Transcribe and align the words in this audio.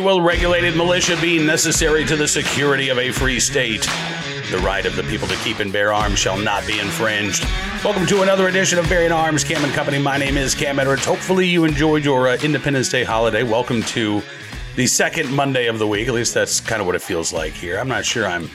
Will 0.00 0.20
regulated 0.20 0.76
militia 0.76 1.20
be 1.20 1.44
necessary 1.44 2.04
to 2.04 2.14
the 2.14 2.28
security 2.28 2.88
of 2.88 2.98
a 2.98 3.10
free 3.10 3.40
state? 3.40 3.82
The 4.50 4.60
right 4.62 4.86
of 4.86 4.94
the 4.94 5.02
people 5.02 5.26
to 5.26 5.34
keep 5.36 5.58
and 5.58 5.72
bear 5.72 5.92
arms 5.92 6.20
shall 6.20 6.38
not 6.38 6.66
be 6.66 6.78
infringed. 6.78 7.44
Welcome 7.84 8.06
to 8.06 8.22
another 8.22 8.46
edition 8.46 8.78
of 8.78 8.88
Bearing 8.88 9.10
Arms 9.10 9.42
Cam 9.42 9.64
and 9.64 9.72
Company. 9.72 9.98
My 9.98 10.16
name 10.16 10.36
is 10.36 10.54
Cam 10.54 10.78
Edwards. 10.78 11.04
Hopefully, 11.04 11.46
you 11.46 11.64
enjoyed 11.64 12.04
your 12.04 12.28
uh, 12.28 12.38
Independence 12.42 12.88
Day 12.88 13.02
holiday. 13.02 13.42
Welcome 13.42 13.82
to 13.82 14.22
the 14.76 14.86
second 14.86 15.34
Monday 15.34 15.66
of 15.66 15.80
the 15.80 15.86
week. 15.86 16.06
At 16.06 16.14
least 16.14 16.32
that's 16.32 16.60
kind 16.60 16.80
of 16.80 16.86
what 16.86 16.94
it 16.94 17.02
feels 17.02 17.32
like 17.32 17.52
here. 17.52 17.78
I'm 17.78 17.88
not 17.88 18.04
sure 18.04 18.24
I'm 18.24 18.48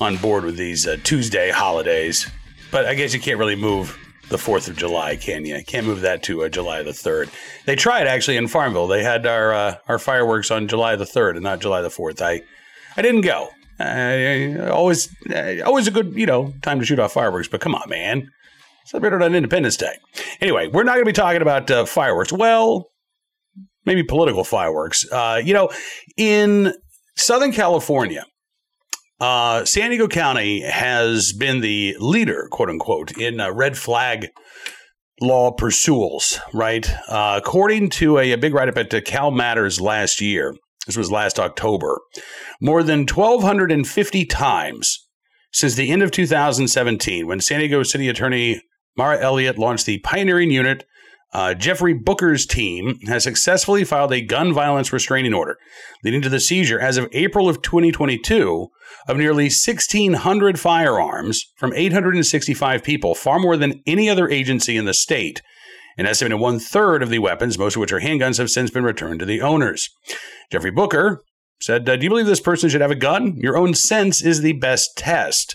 on 0.00 0.16
board 0.16 0.44
with 0.44 0.56
these 0.56 0.86
uh, 0.86 0.96
Tuesday 1.02 1.50
holidays, 1.50 2.30
but 2.70 2.86
I 2.86 2.94
guess 2.94 3.12
you 3.12 3.20
can't 3.20 3.38
really 3.38 3.56
move 3.56 3.98
the 4.32 4.38
4th 4.38 4.68
of 4.68 4.76
July, 4.76 5.16
can 5.16 5.44
you? 5.44 5.62
Can't 5.64 5.86
move 5.86 6.00
that 6.00 6.22
to 6.24 6.42
uh, 6.42 6.48
July 6.48 6.82
the 6.82 6.90
3rd. 6.90 7.30
They 7.66 7.76
tried 7.76 8.06
actually 8.06 8.36
in 8.36 8.48
Farmville. 8.48 8.88
They 8.88 9.04
had 9.04 9.26
our 9.26 9.52
uh, 9.52 9.76
our 9.86 9.98
fireworks 9.98 10.50
on 10.50 10.66
July 10.66 10.96
the 10.96 11.04
3rd 11.04 11.32
and 11.32 11.42
not 11.42 11.60
July 11.60 11.82
the 11.82 11.88
4th. 11.88 12.20
I 12.20 12.42
I 12.96 13.02
didn't 13.02 13.20
go. 13.20 13.48
Uh, 13.78 14.70
always 14.70 15.08
uh, 15.30 15.58
always 15.64 15.86
a 15.86 15.90
good, 15.90 16.14
you 16.14 16.26
know, 16.26 16.52
time 16.62 16.80
to 16.80 16.86
shoot 16.86 16.98
off 16.98 17.12
fireworks, 17.12 17.48
but 17.48 17.60
come 17.60 17.74
on, 17.74 17.88
man. 17.88 18.28
Celebrate 18.86 19.12
it 19.12 19.22
on 19.22 19.34
Independence 19.34 19.76
Day. 19.76 19.96
Anyway, 20.40 20.66
we're 20.66 20.82
not 20.82 20.94
going 20.94 21.04
to 21.04 21.08
be 21.08 21.12
talking 21.12 21.42
about 21.42 21.70
uh, 21.70 21.84
fireworks. 21.84 22.32
Well, 22.32 22.90
maybe 23.84 24.02
political 24.02 24.44
fireworks. 24.44 25.10
Uh, 25.10 25.40
you 25.42 25.54
know, 25.54 25.70
in 26.16 26.74
Southern 27.16 27.52
California, 27.52 28.24
uh, 29.22 29.64
San 29.64 29.90
Diego 29.90 30.08
County 30.08 30.62
has 30.62 31.32
been 31.32 31.60
the 31.60 31.96
leader, 32.00 32.48
quote 32.50 32.68
unquote, 32.68 33.16
in 33.16 33.38
uh, 33.38 33.52
red 33.52 33.78
flag 33.78 34.26
law 35.20 35.52
pursuals, 35.52 36.40
right? 36.52 36.90
Uh, 37.08 37.40
according 37.40 37.88
to 37.88 38.18
a, 38.18 38.32
a 38.32 38.36
big 38.36 38.52
write 38.52 38.68
up 38.68 38.76
at 38.76 38.92
uh, 38.92 39.00
Cal 39.00 39.30
Matters 39.30 39.80
last 39.80 40.20
year, 40.20 40.56
this 40.88 40.96
was 40.96 41.12
last 41.12 41.38
October, 41.38 42.00
more 42.60 42.82
than 42.82 43.06
1,250 43.06 44.24
times 44.24 45.06
since 45.52 45.76
the 45.76 45.92
end 45.92 46.02
of 46.02 46.10
2017, 46.10 47.24
when 47.24 47.40
San 47.40 47.60
Diego 47.60 47.84
City 47.84 48.08
Attorney 48.08 48.60
Mara 48.96 49.20
Elliott 49.20 49.56
launched 49.56 49.86
the 49.86 49.98
pioneering 49.98 50.50
unit 50.50 50.84
uh, 51.32 51.54
Jeffrey 51.54 51.94
Booker's 51.94 52.44
team 52.44 52.98
has 53.06 53.24
successfully 53.24 53.84
filed 53.84 54.12
a 54.12 54.20
gun 54.20 54.52
violence 54.52 54.92
restraining 54.92 55.32
order, 55.32 55.56
leading 56.04 56.20
to 56.22 56.28
the 56.28 56.40
seizure 56.40 56.78
as 56.78 56.98
of 56.98 57.08
April 57.12 57.48
of 57.48 57.62
2022 57.62 58.68
of 59.08 59.16
nearly 59.16 59.44
1,600 59.44 60.60
firearms 60.60 61.44
from 61.56 61.72
865 61.74 62.82
people, 62.82 63.14
far 63.14 63.38
more 63.38 63.56
than 63.56 63.82
any 63.86 64.08
other 64.08 64.28
agency 64.28 64.76
in 64.76 64.84
the 64.84 64.94
state. 64.94 65.42
An 65.98 66.06
estimated 66.06 66.40
one 66.40 66.58
third 66.58 67.02
of 67.02 67.10
the 67.10 67.18
weapons, 67.18 67.58
most 67.58 67.76
of 67.76 67.80
which 67.80 67.92
are 67.92 68.00
handguns, 68.00 68.38
have 68.38 68.50
since 68.50 68.70
been 68.70 68.84
returned 68.84 69.20
to 69.20 69.26
the 69.26 69.42
owners. 69.42 69.90
Jeffrey 70.50 70.70
Booker 70.70 71.22
said, 71.60 71.88
uh, 71.88 71.96
Do 71.96 72.04
you 72.04 72.10
believe 72.10 72.26
this 72.26 72.40
person 72.40 72.68
should 72.68 72.80
have 72.80 72.90
a 72.90 72.96
gun? 72.96 73.36
Your 73.36 73.56
own 73.56 73.74
sense 73.74 74.22
is 74.22 74.40
the 74.40 74.54
best 74.54 74.96
test. 74.96 75.54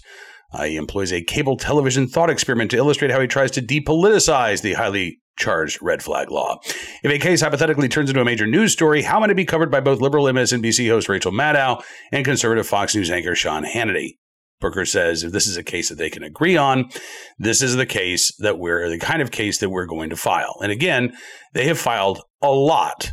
Uh, 0.54 0.64
he 0.64 0.76
employs 0.78 1.12
a 1.12 1.24
cable 1.24 1.58
television 1.58 2.08
thought 2.08 2.30
experiment 2.30 2.72
to 2.72 2.78
illustrate 2.78 3.12
how 3.12 3.20
he 3.20 3.28
tries 3.28 3.52
to 3.52 3.62
depoliticize 3.62 4.62
the 4.62 4.74
highly 4.74 5.20
charged 5.38 5.80
red 5.82 6.04
flag 6.04 6.32
law. 6.32 6.60
If 7.04 7.12
a 7.12 7.20
case 7.20 7.42
hypothetically 7.42 7.88
turns 7.88 8.10
into 8.10 8.22
a 8.22 8.26
major 8.26 8.48
news 8.48 8.74
story, 8.74 9.04
how 9.04 9.20
might 9.20 9.30
it 9.30 9.36
be 9.36 9.46
covered 9.46 9.72
by 9.72 9.80
both 9.80 10.02
liberal 10.02 10.26
MSNBC 10.26 10.90
host 10.90 11.10
Rachel 11.10 11.32
Maddow 11.32 11.84
and 12.12 12.26
conservative 12.26 12.68
Fox 12.68 12.96
News 12.96 13.10
anchor 13.10 13.36
Sean 13.36 13.64
Hannity? 13.64 14.18
Booker 14.60 14.86
says 14.86 15.24
if 15.24 15.32
this 15.32 15.48
is 15.48 15.58
a 15.58 15.64
case 15.64 15.90
that 15.90 16.00
they 16.00 16.10
can 16.10 16.24
agree 16.24 16.58
on, 16.58 16.90
this 17.38 17.62
is 17.62 17.76
the 17.76 17.86
case 17.86 18.36
that 18.40 18.58
we're 18.58 18.90
the 18.90 18.98
kind 18.98 19.22
of 19.22 19.32
case 19.32 19.60
that 19.60 19.70
we're 19.70 19.86
going 19.86 20.10
to 20.10 20.16
file. 20.16 20.56
And 20.62 20.72
again, 20.72 21.16
they 21.54 21.68
have 21.68 21.80
filed 21.80 22.22
a 22.42 22.52
lot 22.52 23.12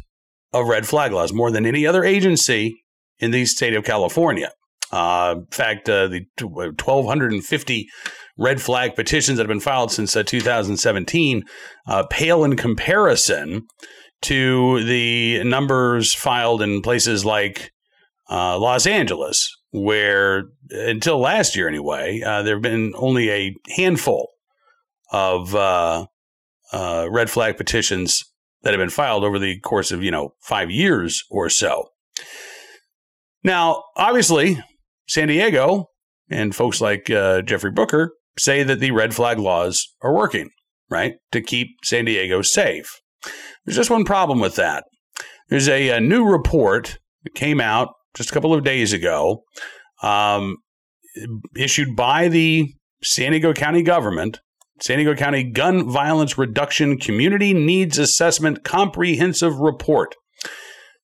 of 0.53 0.69
red 0.69 0.87
flag 0.87 1.13
laws, 1.13 1.33
more 1.33 1.51
than 1.51 1.67
any 1.67 1.87
other 1.87 2.05
agency 2.05 2.77
in 3.19 3.31
the 3.31 3.45
state 3.45 3.75
of 3.75 3.85
California. 3.85 4.53
Uh, 4.93 5.37
in 5.39 5.47
fact, 5.47 5.89
uh, 5.89 6.09
the 6.09 6.27
1,250 6.41 7.89
red 8.39 8.61
flag 8.61 8.95
petitions 8.95 9.39
that 9.39 9.45
have 9.45 9.49
been 9.49 9.61
filed 9.61 9.91
since 9.91 10.15
uh, 10.15 10.23
2017 10.23 11.43
uh, 11.87 12.05
pale 12.11 12.45
in 12.45 12.57
comparison 12.57 13.67
to 14.23 14.83
the 14.85 15.43
numbers 15.45 16.15
filed 16.15 16.63
in 16.63 16.81
places 16.81 17.25
like 17.25 17.73
uh, 18.31 18.59
Los 18.59 18.87
Angeles, 18.87 19.51
where 19.71 20.45
until 20.71 21.19
last 21.19 21.55
year 21.55 21.69
anyway, 21.69 22.23
uh, 22.25 22.43
there 22.43 22.57
have 22.57 22.63
been 22.63 22.95
only 22.97 23.31
a 23.31 23.55
handful 23.77 24.29
of 25.13 25.55
uh, 25.55 26.07
uh, 26.73 27.07
red 27.11 27.29
flag 27.29 27.57
petitions 27.57 28.25
that 28.63 28.73
have 28.73 28.81
been 28.81 28.89
filed 28.89 29.25
over 29.25 29.39
the 29.39 29.61
course 29.61 29.93
of 29.93 30.03
you 30.03 30.11
know 30.11 30.35
five 30.41 30.71
years 30.71 31.23
or 31.31 31.51
so. 31.51 31.91
Now, 33.43 33.85
obviously, 33.97 34.59
San 35.07 35.29
Diego 35.29 35.91
and 36.31 36.55
folks 36.55 36.81
like 36.81 37.07
Jeffrey 37.07 37.71
Booker 37.71 38.13
say 38.39 38.63
that 38.63 38.81
the 38.81 38.91
red 38.91 39.15
flag 39.15 39.39
laws 39.39 39.87
are 40.03 40.15
working, 40.15 40.51
right? 40.91 41.15
To 41.33 41.41
keep 41.41 41.69
San 41.85 42.05
Diego 42.05 42.43
safe. 42.43 43.01
There's 43.65 43.77
just 43.77 43.91
one 43.91 44.05
problem 44.05 44.41
with 44.41 44.57
that. 44.57 44.85
There's 45.49 45.69
a, 45.69 45.91
a 45.91 46.01
new 46.01 46.25
report 46.25 46.99
that 47.25 47.35
came 47.35 47.61
out 47.61 47.89
just 48.15 48.31
a 48.31 48.33
couple 48.33 48.55
of 48.55 48.65
days 48.65 48.93
ago, 48.93 49.43
um, 50.03 50.57
issued 51.57 51.97
by 51.97 52.29
the 52.29 52.73
San 53.03 53.33
Diego 53.33 53.53
County 53.53 53.83
government, 53.83 54.41
San 54.81 54.99
Diego 54.99 55.15
County 55.15 55.45
Gun 55.45 55.89
Violence 55.89 56.37
Reduction 56.39 56.99
Community 56.99 57.53
Needs 57.55 57.99
Assessment 57.99 58.65
Comprehensive 58.65 59.59
Report, 59.59 60.15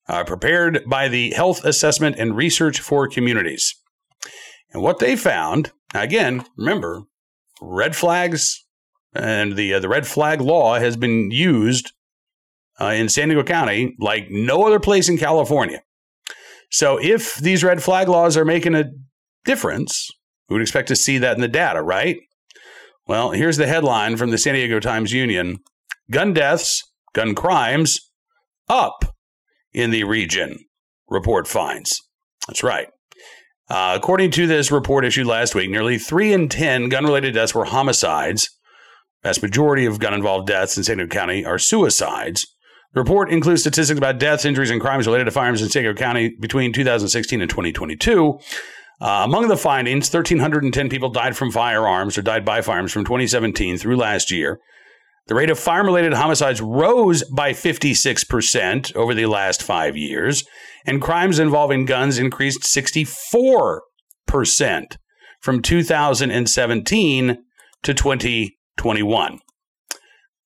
uh, 0.07 0.23
prepared 0.23 0.81
by 0.87 1.07
the 1.07 1.31
Health 1.31 1.63
Assessment 1.63 2.15
and 2.17 2.35
Research 2.35 2.79
for 2.79 3.07
Communities. 3.07 3.73
And 4.73 4.81
what 4.81 4.99
they 4.99 5.15
found, 5.15 5.71
again, 5.93 6.45
remember, 6.55 7.03
red 7.61 7.95
flags 7.95 8.65
and 9.13 9.55
the 9.55 9.73
uh, 9.73 9.79
the 9.79 9.89
red 9.89 10.07
flag 10.07 10.41
law 10.41 10.79
has 10.79 10.95
been 10.95 11.31
used 11.31 11.91
uh, 12.79 12.85
in 12.85 13.09
San 13.09 13.27
Diego 13.27 13.43
County 13.43 13.95
like 13.99 14.29
no 14.29 14.65
other 14.65 14.79
place 14.79 15.09
in 15.09 15.17
California. 15.17 15.81
So 16.69 16.97
if 17.01 17.35
these 17.35 17.63
red 17.63 17.83
flag 17.83 18.07
laws 18.07 18.37
are 18.37 18.45
making 18.45 18.75
a 18.75 18.91
difference, 19.43 20.09
we 20.49 20.53
would 20.53 20.61
expect 20.61 20.87
to 20.87 20.95
see 20.95 21.17
that 21.17 21.35
in 21.35 21.41
the 21.41 21.47
data, 21.47 21.81
right? 21.81 22.17
Well, 23.07 23.31
here's 23.31 23.57
the 23.57 23.67
headline 23.67 24.15
from 24.15 24.29
the 24.29 24.37
San 24.37 24.53
Diego 24.53 24.79
Times 24.79 25.11
Union: 25.11 25.57
Gun 26.09 26.33
deaths, 26.33 26.83
gun 27.13 27.35
crimes 27.35 27.99
up 28.69 29.15
in 29.73 29.91
the 29.91 30.05
region. 30.05 30.57
Report 31.09 31.47
finds. 31.47 32.01
That's 32.47 32.63
right. 32.63 32.87
Uh, 33.71 33.93
according 33.95 34.29
to 34.29 34.47
this 34.47 34.69
report 34.69 35.05
issued 35.05 35.25
last 35.25 35.55
week, 35.55 35.69
nearly 35.69 35.97
three 35.97 36.33
in 36.33 36.49
10 36.49 36.89
gun 36.89 37.05
related 37.05 37.33
deaths 37.33 37.55
were 37.55 37.63
homicides. 37.63 38.49
The 39.23 39.29
vast 39.29 39.41
majority 39.41 39.85
of 39.85 39.97
gun 39.97 40.13
involved 40.13 40.47
deaths 40.47 40.75
in 40.75 40.83
San 40.83 40.97
Diego 40.97 41.09
County 41.09 41.45
are 41.45 41.57
suicides. 41.57 42.45
The 42.93 42.99
report 42.99 43.31
includes 43.31 43.61
statistics 43.61 43.97
about 43.97 44.19
deaths, 44.19 44.43
injuries, 44.43 44.71
and 44.71 44.81
crimes 44.81 45.07
related 45.07 45.23
to 45.23 45.31
firearms 45.31 45.61
in 45.61 45.69
San 45.69 45.83
Diego 45.83 45.97
County 45.97 46.35
between 46.37 46.73
2016 46.73 47.39
and 47.39 47.49
2022. 47.49 48.39
Uh, 48.99 49.21
among 49.23 49.47
the 49.47 49.55
findings, 49.55 50.13
1,310 50.13 50.89
people 50.89 51.07
died 51.07 51.37
from 51.37 51.49
firearms 51.49 52.17
or 52.17 52.23
died 52.23 52.43
by 52.43 52.59
firearms 52.59 52.91
from 52.91 53.05
2017 53.05 53.77
through 53.77 53.95
last 53.95 54.31
year. 54.31 54.59
The 55.27 55.35
rate 55.35 55.49
of 55.49 55.59
fire 55.59 55.83
related 55.83 56.13
homicides 56.13 56.61
rose 56.61 57.23
by 57.23 57.51
56% 57.53 58.95
over 58.95 59.13
the 59.13 59.27
last 59.27 59.61
five 59.63 59.95
years, 59.95 60.43
and 60.85 61.01
crimes 61.01 61.39
involving 61.39 61.85
guns 61.85 62.17
increased 62.17 62.61
64% 62.61 63.79
from 65.39 65.61
2017 65.61 67.37
to 67.83 67.93
2021. 67.93 69.39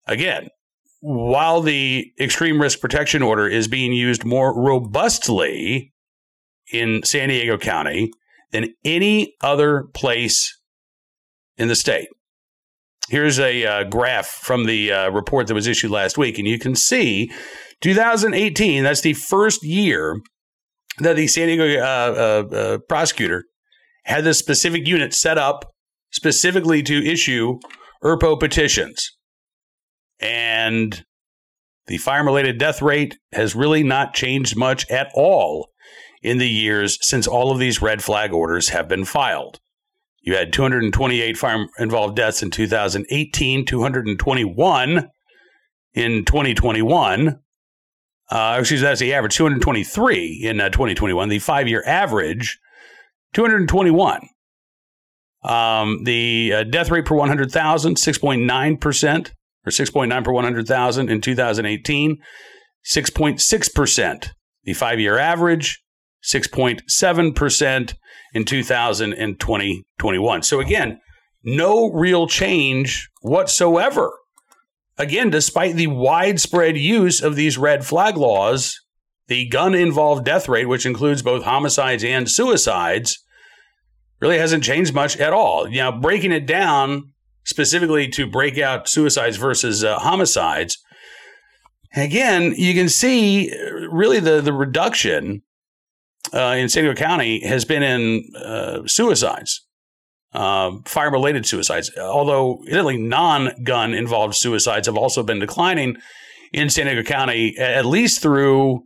Again, 0.07 0.49
while 1.01 1.61
the 1.61 2.11
extreme 2.19 2.61
risk 2.61 2.79
protection 2.79 3.21
order 3.21 3.47
is 3.47 3.67
being 3.67 3.93
used 3.93 4.25
more 4.25 4.59
robustly 4.59 5.93
in 6.71 7.03
San 7.03 7.29
Diego 7.29 7.57
County 7.57 8.11
than 8.51 8.73
any 8.83 9.35
other 9.41 9.83
place 9.93 10.59
in 11.57 11.67
the 11.67 11.75
state, 11.75 12.07
Here's 13.09 13.39
a 13.39 13.65
uh, 13.65 13.83
graph 13.83 14.27
from 14.27 14.65
the 14.65 14.91
uh, 14.91 15.09
report 15.11 15.47
that 15.47 15.53
was 15.53 15.67
issued 15.67 15.91
last 15.91 16.17
week, 16.17 16.39
and 16.39 16.47
you 16.47 16.57
can 16.57 16.75
see 16.75 17.31
2018, 17.81 18.83
that's 18.83 19.01
the 19.01 19.13
first 19.13 19.63
year 19.63 20.19
that 20.99 21.15
the 21.15 21.27
San 21.27 21.47
Diego 21.47 21.81
uh, 21.81 22.45
uh, 22.51 22.55
uh, 22.55 22.77
prosecutor 22.89 23.43
had 24.05 24.23
this 24.23 24.39
specific 24.39 24.87
unit 24.87 25.13
set 25.13 25.37
up 25.37 25.71
specifically 26.11 26.81
to 26.83 27.05
issue 27.05 27.59
ERPO 28.03 28.39
petitions. 28.39 29.11
And 30.19 31.03
the 31.87 31.97
fire 31.97 32.23
related 32.23 32.57
death 32.57 32.81
rate 32.81 33.17
has 33.33 33.55
really 33.55 33.83
not 33.83 34.13
changed 34.13 34.55
much 34.55 34.89
at 34.89 35.11
all 35.13 35.69
in 36.21 36.37
the 36.37 36.49
years 36.49 36.97
since 37.01 37.27
all 37.27 37.51
of 37.51 37.59
these 37.59 37.81
red 37.81 38.03
flag 38.03 38.33
orders 38.33 38.69
have 38.69 38.87
been 38.87 39.05
filed. 39.05 39.59
You 40.25 40.35
had 40.35 40.51
228 40.51 41.37
fire 41.37 41.67
involved 41.77 42.15
deaths 42.15 42.41
in 42.41 42.49
2018, 42.49 43.65
221 43.65 45.09
in 45.93 46.25
2021. 46.25 47.39
Uh, 48.31 48.57
excuse 48.59 48.81
me, 48.81 48.87
that's 48.87 48.99
the 48.99 49.13
average 49.13 49.35
223 49.35 50.41
in 50.43 50.59
uh, 50.59 50.69
2021. 50.69 51.29
The 51.29 51.37
five 51.37 51.67
year 51.67 51.83
average 51.85 52.59
221. 53.33 54.27
Um, 55.43 56.03
the 56.05 56.53
uh, 56.55 56.63
death 56.63 56.89
rate 56.89 57.05
per 57.05 57.15
100,000 57.15 57.95
6.9% 57.95 59.31
or 59.63 59.69
6.9 59.69 60.23
per 60.23 60.31
100,000 60.31 61.09
in 61.09 61.21
2018, 61.21 62.17
6.6%. 62.83 64.29
The 64.63 64.73
five 64.73 64.99
year 64.99 65.19
average 65.19 65.84
6.7% 66.25 67.93
in 68.33 68.45
2021. 68.45 70.43
So 70.43 70.59
again, 70.59 70.99
no 71.43 71.91
real 71.91 72.27
change 72.27 73.09
whatsoever. 73.21 74.11
Again, 74.97 75.29
despite 75.29 75.75
the 75.75 75.87
widespread 75.87 76.77
use 76.77 77.21
of 77.21 77.35
these 77.35 77.57
red 77.57 77.85
flag 77.85 78.17
laws, 78.17 78.79
the 79.27 79.47
gun 79.47 79.75
involved 79.75 80.25
death 80.25 80.47
rate, 80.47 80.67
which 80.67 80.85
includes 80.85 81.21
both 81.21 81.43
homicides 81.43 82.03
and 82.03 82.29
suicides, 82.29 83.23
really 84.19 84.37
hasn't 84.37 84.63
changed 84.63 84.93
much 84.93 85.17
at 85.17 85.33
all. 85.33 85.67
Know, 85.69 85.91
breaking 85.91 86.31
it 86.31 86.45
down 86.45 87.11
specifically 87.43 88.07
to 88.09 88.25
break 88.25 88.57
out 88.57 88.87
suicides 88.87 89.37
versus 89.37 89.83
uh, 89.83 89.99
homicides, 89.99 90.77
again, 91.95 92.53
you 92.57 92.73
can 92.73 92.89
see 92.89 93.51
uh, 93.51 93.87
really 93.91 94.19
the, 94.19 94.41
the 94.41 94.53
reduction 94.53 95.43
uh, 96.35 96.55
in 96.57 96.69
San 96.69 96.83
Diego 96.83 96.99
County 96.99 97.39
has 97.45 97.65
been 97.65 97.81
in 97.81 98.29
uh, 98.35 98.81
suicides, 98.85 99.65
uh, 100.33 100.71
fire 100.85 101.09
related 101.09 101.45
suicides. 101.45 101.91
Although, 101.97 102.63
Italy 102.67 102.97
non 102.97 103.51
gun 103.63 103.93
involved 103.93 104.35
suicides 104.35 104.87
have 104.87 104.97
also 104.97 105.23
been 105.23 105.39
declining 105.39 105.97
in 106.51 106.69
San 106.69 106.85
Diego 106.85 107.03
County, 107.03 107.57
at 107.57 107.85
least 107.85 108.21
through 108.21 108.83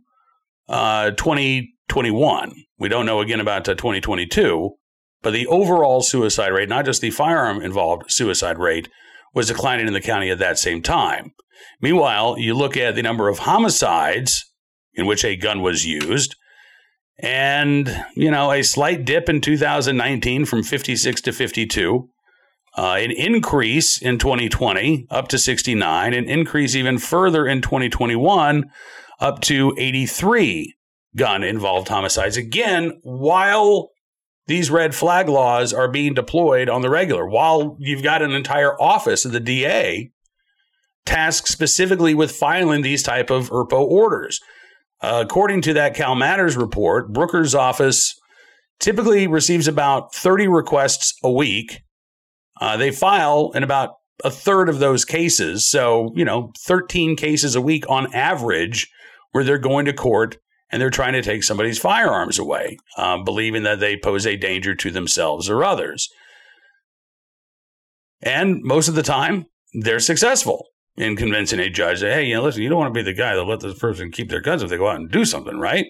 uh, 0.68 1.10
2021. 1.12 2.54
We 2.78 2.88
don't 2.88 3.06
know 3.06 3.20
again 3.20 3.40
about 3.40 3.68
uh, 3.68 3.74
2022, 3.74 4.70
but 5.22 5.32
the 5.32 5.46
overall 5.48 6.02
suicide 6.02 6.52
rate, 6.52 6.68
not 6.68 6.84
just 6.84 7.00
the 7.00 7.10
firearm 7.10 7.60
involved 7.60 8.10
suicide 8.10 8.58
rate, 8.58 8.88
was 9.34 9.48
declining 9.48 9.86
in 9.86 9.92
the 9.92 10.00
county 10.00 10.30
at 10.30 10.38
that 10.38 10.58
same 10.58 10.82
time. 10.82 11.32
Meanwhile, 11.80 12.36
you 12.38 12.54
look 12.54 12.76
at 12.76 12.94
the 12.94 13.02
number 13.02 13.28
of 13.28 13.40
homicides 13.40 14.44
in 14.94 15.06
which 15.06 15.24
a 15.24 15.36
gun 15.36 15.62
was 15.62 15.84
used, 15.84 16.36
and 17.22 18.04
you 18.14 18.30
know 18.30 18.52
a 18.52 18.62
slight 18.62 19.04
dip 19.04 19.28
in 19.28 19.40
2019 19.40 20.44
from 20.44 20.62
56 20.62 21.20
to 21.22 21.32
52 21.32 22.08
uh, 22.76 22.96
an 22.98 23.10
increase 23.10 24.00
in 24.00 24.18
2020 24.18 25.06
up 25.10 25.28
to 25.28 25.38
69 25.38 26.14
an 26.14 26.28
increase 26.28 26.74
even 26.74 26.98
further 26.98 27.46
in 27.46 27.60
2021 27.60 28.70
up 29.20 29.40
to 29.40 29.74
83 29.76 30.74
gun 31.16 31.42
involved 31.42 31.88
homicides 31.88 32.36
again 32.36 32.98
while 33.02 33.90
these 34.46 34.70
red 34.70 34.94
flag 34.94 35.28
laws 35.28 35.72
are 35.72 35.88
being 35.88 36.14
deployed 36.14 36.68
on 36.68 36.82
the 36.82 36.90
regular 36.90 37.26
while 37.26 37.76
you've 37.78 38.02
got 38.02 38.22
an 38.22 38.32
entire 38.32 38.80
office 38.80 39.24
of 39.24 39.32
the 39.32 39.40
DA 39.40 40.10
tasked 41.04 41.48
specifically 41.48 42.14
with 42.14 42.30
filing 42.30 42.82
these 42.82 43.02
type 43.02 43.30
of 43.30 43.50
ERPO 43.50 43.80
orders 43.80 44.40
according 45.02 45.62
to 45.62 45.74
that 45.74 45.94
Cal 45.94 46.14
Matters 46.14 46.56
report, 46.56 47.12
Booker's 47.12 47.54
office 47.54 48.14
typically 48.78 49.26
receives 49.26 49.68
about 49.68 50.14
30 50.14 50.48
requests 50.48 51.14
a 51.22 51.30
week. 51.30 51.82
Uh, 52.60 52.76
they 52.76 52.90
file 52.90 53.52
in 53.54 53.62
about 53.62 53.94
a 54.24 54.30
third 54.30 54.68
of 54.68 54.78
those 54.78 55.04
cases. 55.04 55.66
So, 55.66 56.12
you 56.14 56.24
know, 56.24 56.52
13 56.66 57.16
cases 57.16 57.54
a 57.54 57.60
week 57.60 57.84
on 57.88 58.12
average 58.14 58.88
where 59.32 59.44
they're 59.44 59.58
going 59.58 59.86
to 59.86 59.92
court 59.92 60.38
and 60.70 60.80
they're 60.80 60.90
trying 60.90 61.14
to 61.14 61.22
take 61.22 61.42
somebody's 61.42 61.78
firearms 61.78 62.38
away, 62.38 62.76
uh, 62.96 63.22
believing 63.22 63.62
that 63.64 63.80
they 63.80 63.96
pose 63.96 64.26
a 64.26 64.36
danger 64.36 64.74
to 64.74 64.90
themselves 64.90 65.48
or 65.48 65.64
others. 65.64 66.08
And 68.22 68.62
most 68.62 68.88
of 68.88 68.94
the 68.94 69.02
time, 69.02 69.46
they're 69.72 70.00
successful 70.00 70.66
in 70.96 71.16
convincing 71.16 71.60
a 71.60 71.70
judge 71.70 72.00
that, 72.00 72.12
hey, 72.12 72.24
you 72.24 72.34
know, 72.34 72.42
listen, 72.42 72.62
you 72.62 72.68
don't 72.68 72.78
want 72.78 72.92
to 72.92 72.98
be 72.98 73.04
the 73.04 73.14
guy 73.14 73.34
that 73.34 73.44
let 73.44 73.60
this 73.60 73.78
person 73.78 74.10
keep 74.10 74.28
their 74.28 74.40
guns 74.40 74.62
if 74.62 74.70
they 74.70 74.76
go 74.76 74.88
out 74.88 74.96
and 74.96 75.10
do 75.10 75.24
something, 75.24 75.58
right? 75.58 75.86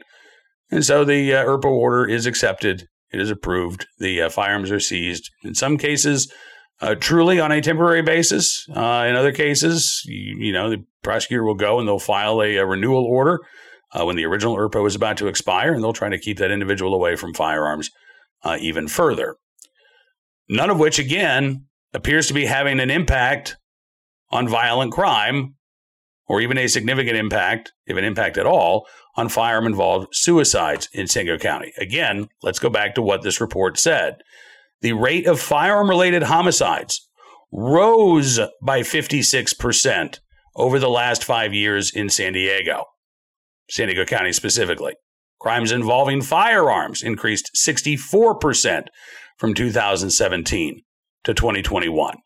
And 0.71 0.85
so 0.85 1.05
the 1.05 1.35
uh, 1.35 1.45
ERPO 1.45 1.65
order 1.65 2.07
is 2.07 2.27
accepted. 2.27 2.87
It 3.13 3.21
is 3.21 3.31
approved. 3.31 3.87
The 3.99 4.23
uh, 4.23 4.29
firearms 4.31 4.71
are 4.71 4.81
seized. 4.81 5.31
In 5.43 5.55
some 5.55 5.79
cases, 5.79 6.33
uh, 6.81 6.95
truly 6.95 7.41
on 7.41 7.53
a 7.53 7.61
temporary 7.61 8.03
basis. 8.03 8.67
Uh, 8.71 9.07
in 9.09 9.17
other 9.17 9.33
cases, 9.33 10.03
you, 10.07 10.37
you, 10.39 10.53
know, 10.53 10.71
the 10.71 10.85
prosecutor 11.03 11.45
will 11.45 11.55
go 11.55 11.79
and 11.79 11.87
they'll 11.87 11.99
file 11.99 12.41
a, 12.43 12.57
a 12.57 12.67
renewal 12.67 13.05
order 13.05 13.41
uh, 13.93 14.05
when 14.05 14.17
the 14.17 14.25
original 14.25 14.57
ERPO 14.57 14.87
is 14.87 14.95
about 14.95 15.17
to 15.19 15.27
expire, 15.27 15.73
and 15.73 15.83
they'll 15.83 15.93
try 15.93 16.09
to 16.09 16.19
keep 16.19 16.39
that 16.39 16.51
individual 16.51 16.95
away 16.95 17.17
from 17.17 17.35
firearms 17.35 17.91
uh, 18.45 18.57
even 18.61 18.89
further. 18.89 19.37
None 20.49 20.71
of 20.71 20.79
which, 20.79 20.99
again, 20.99 21.67
appears 21.93 22.27
to 22.29 22.35
be 22.35 22.47
having 22.47 22.81
an 22.81 22.91
impact 22.91 23.57
on 24.31 24.49
violent 24.49 24.93
crime 24.93 25.55
or 26.31 26.41
even 26.41 26.57
a 26.59 26.69
significant 26.69 27.17
impact, 27.17 27.73
if 27.87 27.97
an 27.97 28.05
impact 28.05 28.39
at 28.39 28.47
all, 28.47 28.87
on 29.17 29.29
firearm 29.29 29.67
involved 29.67 30.09
suicides 30.13 30.89
in 30.93 31.09
San 31.09 31.25
Diego 31.25 31.43
County. 31.43 31.73
Again, 31.77 32.29
let's 32.43 32.61
go 32.61 32.71
back 32.71 32.95
to 32.95 33.03
what 33.03 33.23
this 33.23 33.41
report 33.41 33.79
said. 33.79 34.23
The 34.81 34.93
rate 34.93 35.27
of 35.27 35.41
firearm 35.41 35.89
related 35.89 36.23
homicides 36.23 37.09
rose 37.53 38.39
by 38.63 38.81
56% 38.83 40.21
over 40.55 40.79
the 40.79 40.89
last 40.89 41.25
five 41.25 41.53
years 41.53 41.91
in 41.91 42.09
San 42.09 42.33
Diego, 42.33 42.85
San 43.69 43.89
Diego 43.89 44.05
County 44.05 44.33
specifically. 44.33 44.95
Crimes 45.41 45.73
involving 45.73 46.23
firearms 46.23 47.03
increased 47.03 47.51
64% 47.57 48.87
from 49.37 49.55
2017 49.55 50.83
to 51.25 51.35
2021. 51.35 52.19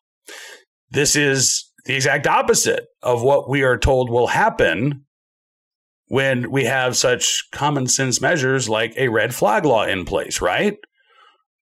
This 0.90 1.16
is 1.16 1.70
the 1.84 1.94
exact 1.94 2.26
opposite 2.26 2.86
of 3.02 3.22
what 3.22 3.48
we 3.48 3.62
are 3.62 3.78
told 3.78 4.10
will 4.10 4.28
happen 4.28 5.04
when 6.08 6.50
we 6.50 6.64
have 6.64 6.96
such 6.96 7.44
common 7.52 7.86
sense 7.86 8.20
measures 8.20 8.68
like 8.68 8.94
a 8.96 9.08
red 9.08 9.34
flag 9.34 9.64
law 9.64 9.84
in 9.84 10.04
place, 10.04 10.40
right? 10.40 10.76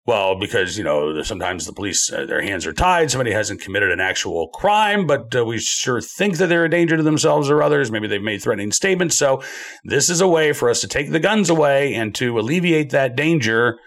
Well, 0.07 0.39
because, 0.39 0.79
you 0.79 0.83
know, 0.83 1.21
sometimes 1.21 1.65
the 1.65 1.73
police, 1.73 2.11
uh, 2.11 2.25
their 2.25 2.41
hands 2.41 2.65
are 2.65 2.73
tied. 2.73 3.11
Somebody 3.11 3.31
hasn't 3.31 3.61
committed 3.61 3.91
an 3.91 3.99
actual 3.99 4.47
crime, 4.47 5.05
but 5.05 5.35
uh, 5.35 5.45
we 5.45 5.59
sure 5.59 6.01
think 6.01 6.37
that 6.37 6.47
they're 6.47 6.65
a 6.65 6.69
danger 6.69 6.97
to 6.97 7.03
themselves 7.03 7.51
or 7.51 7.61
others. 7.61 7.91
Maybe 7.91 8.07
they've 8.07 8.21
made 8.21 8.41
threatening 8.41 8.71
statements. 8.71 9.15
So, 9.15 9.43
this 9.83 10.09
is 10.09 10.19
a 10.19 10.27
way 10.27 10.53
for 10.53 10.71
us 10.71 10.81
to 10.81 10.87
take 10.87 11.11
the 11.11 11.19
guns 11.19 11.51
away 11.51 11.93
and 11.93 12.15
to 12.15 12.39
alleviate 12.39 12.89
that 12.89 13.15
danger. 13.15 13.77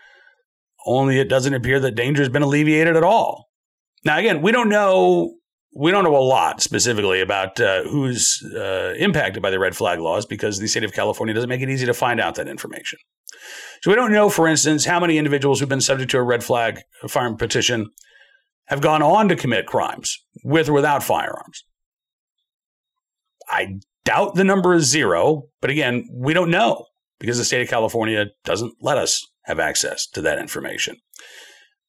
Only 0.86 1.18
it 1.18 1.28
doesn't 1.28 1.52
appear 1.52 1.80
that 1.80 1.96
danger 1.96 2.22
has 2.22 2.30
been 2.30 2.42
alleviated 2.42 2.94
at 2.94 3.02
all. 3.02 3.48
Now, 4.04 4.18
again, 4.18 4.40
we 4.40 4.52
don't 4.52 4.68
know 4.68 5.34
we 5.74 5.90
don't 5.90 6.04
know 6.04 6.16
a 6.16 6.18
lot 6.18 6.62
specifically 6.62 7.20
about 7.20 7.60
uh, 7.60 7.82
who's 7.84 8.42
uh, 8.54 8.94
impacted 8.96 9.42
by 9.42 9.50
the 9.50 9.58
red 9.58 9.76
flag 9.76 9.98
laws 9.98 10.24
because 10.24 10.58
the 10.58 10.68
state 10.68 10.84
of 10.84 10.92
California 10.92 11.34
doesn't 11.34 11.48
make 11.48 11.62
it 11.62 11.68
easy 11.68 11.84
to 11.86 11.94
find 11.94 12.20
out 12.20 12.36
that 12.36 12.48
information. 12.48 12.98
So 13.82 13.90
we 13.90 13.96
don't 13.96 14.12
know, 14.12 14.30
for 14.30 14.46
instance, 14.46 14.84
how 14.84 15.00
many 15.00 15.18
individuals 15.18 15.58
who've 15.58 15.68
been 15.68 15.80
subject 15.80 16.12
to 16.12 16.18
a 16.18 16.22
red 16.22 16.44
flag 16.44 16.80
firearm 17.08 17.36
petition 17.36 17.90
have 18.66 18.80
gone 18.80 19.02
on 19.02 19.28
to 19.28 19.36
commit 19.36 19.66
crimes 19.66 20.16
with 20.44 20.68
or 20.68 20.72
without 20.72 21.02
firearms. 21.02 21.64
I 23.48 23.80
doubt 24.04 24.36
the 24.36 24.44
number 24.44 24.74
is 24.74 24.84
zero, 24.84 25.48
but 25.60 25.70
again, 25.70 26.08
we 26.12 26.32
don't 26.34 26.50
know 26.50 26.86
because 27.18 27.36
the 27.36 27.44
state 27.44 27.62
of 27.62 27.68
California 27.68 28.26
doesn't 28.44 28.74
let 28.80 28.96
us 28.96 29.26
have 29.42 29.58
access 29.58 30.06
to 30.08 30.22
that 30.22 30.38
information. 30.38 30.96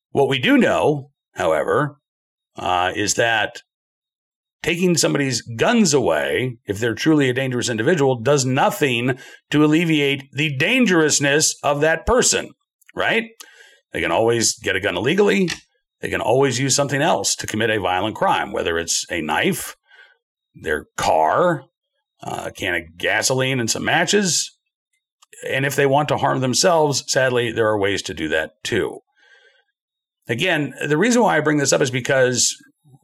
What 0.09 0.27
we 0.27 0.39
do 0.39 0.57
know, 0.57 1.11
however, 1.35 1.99
uh, 2.57 2.91
is 2.95 3.13
that 3.13 3.61
taking 4.65 4.97
somebody's 4.97 5.43
guns 5.43 5.93
away, 5.93 6.57
if 6.65 6.79
they're 6.79 6.95
truly 6.95 7.29
a 7.29 7.33
dangerous 7.33 7.69
individual, 7.69 8.19
does 8.19 8.45
nothing 8.45 9.15
to 9.51 9.63
alleviate 9.63 10.23
the 10.31 10.57
dangerousness 10.57 11.55
of 11.61 11.81
that 11.81 12.03
person, 12.07 12.49
right? 12.95 13.25
They 13.93 14.01
can 14.01 14.11
always 14.11 14.57
get 14.57 14.75
a 14.75 14.79
gun 14.79 14.97
illegally. 14.97 15.51
They 16.01 16.09
can 16.09 16.19
always 16.19 16.59
use 16.59 16.75
something 16.75 16.99
else 16.99 17.35
to 17.35 17.45
commit 17.45 17.69
a 17.69 17.79
violent 17.79 18.15
crime, 18.15 18.51
whether 18.51 18.79
it's 18.79 19.05
a 19.11 19.21
knife, 19.21 19.75
their 20.55 20.87
car, 20.97 21.65
a 22.23 22.51
can 22.51 22.73
of 22.73 22.97
gasoline, 22.97 23.59
and 23.59 23.69
some 23.69 23.85
matches. 23.85 24.51
And 25.47 25.63
if 25.63 25.75
they 25.75 25.85
want 25.85 26.09
to 26.09 26.17
harm 26.17 26.39
themselves, 26.39 27.03
sadly, 27.05 27.51
there 27.51 27.67
are 27.67 27.79
ways 27.79 28.01
to 28.01 28.15
do 28.15 28.29
that 28.29 28.53
too. 28.63 29.01
Again, 30.27 30.73
the 30.87 30.97
reason 30.97 31.21
why 31.21 31.37
I 31.37 31.41
bring 31.41 31.59
this 31.59 31.71
up 31.71 31.81
is 31.81 31.91
because 31.91 32.55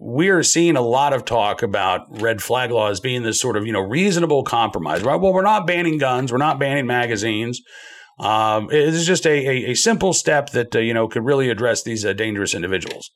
we're 0.04 0.42
seeing 0.42 0.76
a 0.76 0.82
lot 0.82 1.14
of 1.14 1.26
talk 1.26 1.62
about 1.62 2.08
red 2.22 2.42
flag 2.42 2.72
laws 2.72 3.00
being 3.00 3.22
this 3.22 3.40
sort 3.40 3.56
of 3.56 3.68
you 3.68 3.72
know 3.72 3.80
reasonable 3.80 4.44
compromise. 4.44 5.04
Right? 5.04 5.22
Well, 5.22 5.32
we're 5.32 5.44
not 5.44 5.68
banning 5.68 6.00
guns, 6.00 6.32
we're 6.32 6.40
not 6.40 6.60
banning 6.60 6.88
magazines. 6.88 7.62
Um, 8.20 8.68
it's 8.72 9.06
just 9.06 9.26
a, 9.26 9.30
a, 9.30 9.72
a, 9.72 9.74
simple 9.74 10.14
step 10.14 10.52
that 10.52 10.76
uh, 10.76 10.80
you 10.80 10.94
know 10.94 11.08
could 11.08 11.24
really 11.24 11.50
address 11.50 11.84
these 11.84 12.04
uh, 12.04 12.14
dangerous 12.14 12.56
individuals. 12.56 13.12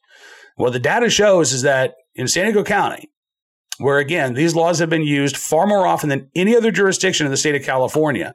What 0.57 0.73
the 0.73 0.79
data 0.79 1.09
shows 1.09 1.53
is 1.53 1.63
that 1.63 1.95
in 2.13 2.27
San 2.27 2.45
Diego 2.45 2.63
County, 2.63 3.09
where 3.79 3.97
again, 3.97 4.35
these 4.35 4.55
laws 4.55 4.77
have 4.77 4.89
been 4.89 5.03
used 5.03 5.35
far 5.35 5.65
more 5.65 5.87
often 5.87 6.09
than 6.09 6.29
any 6.35 6.55
other 6.55 6.71
jurisdiction 6.71 7.25
in 7.25 7.31
the 7.31 7.37
state 7.37 7.55
of 7.55 7.63
California. 7.63 8.33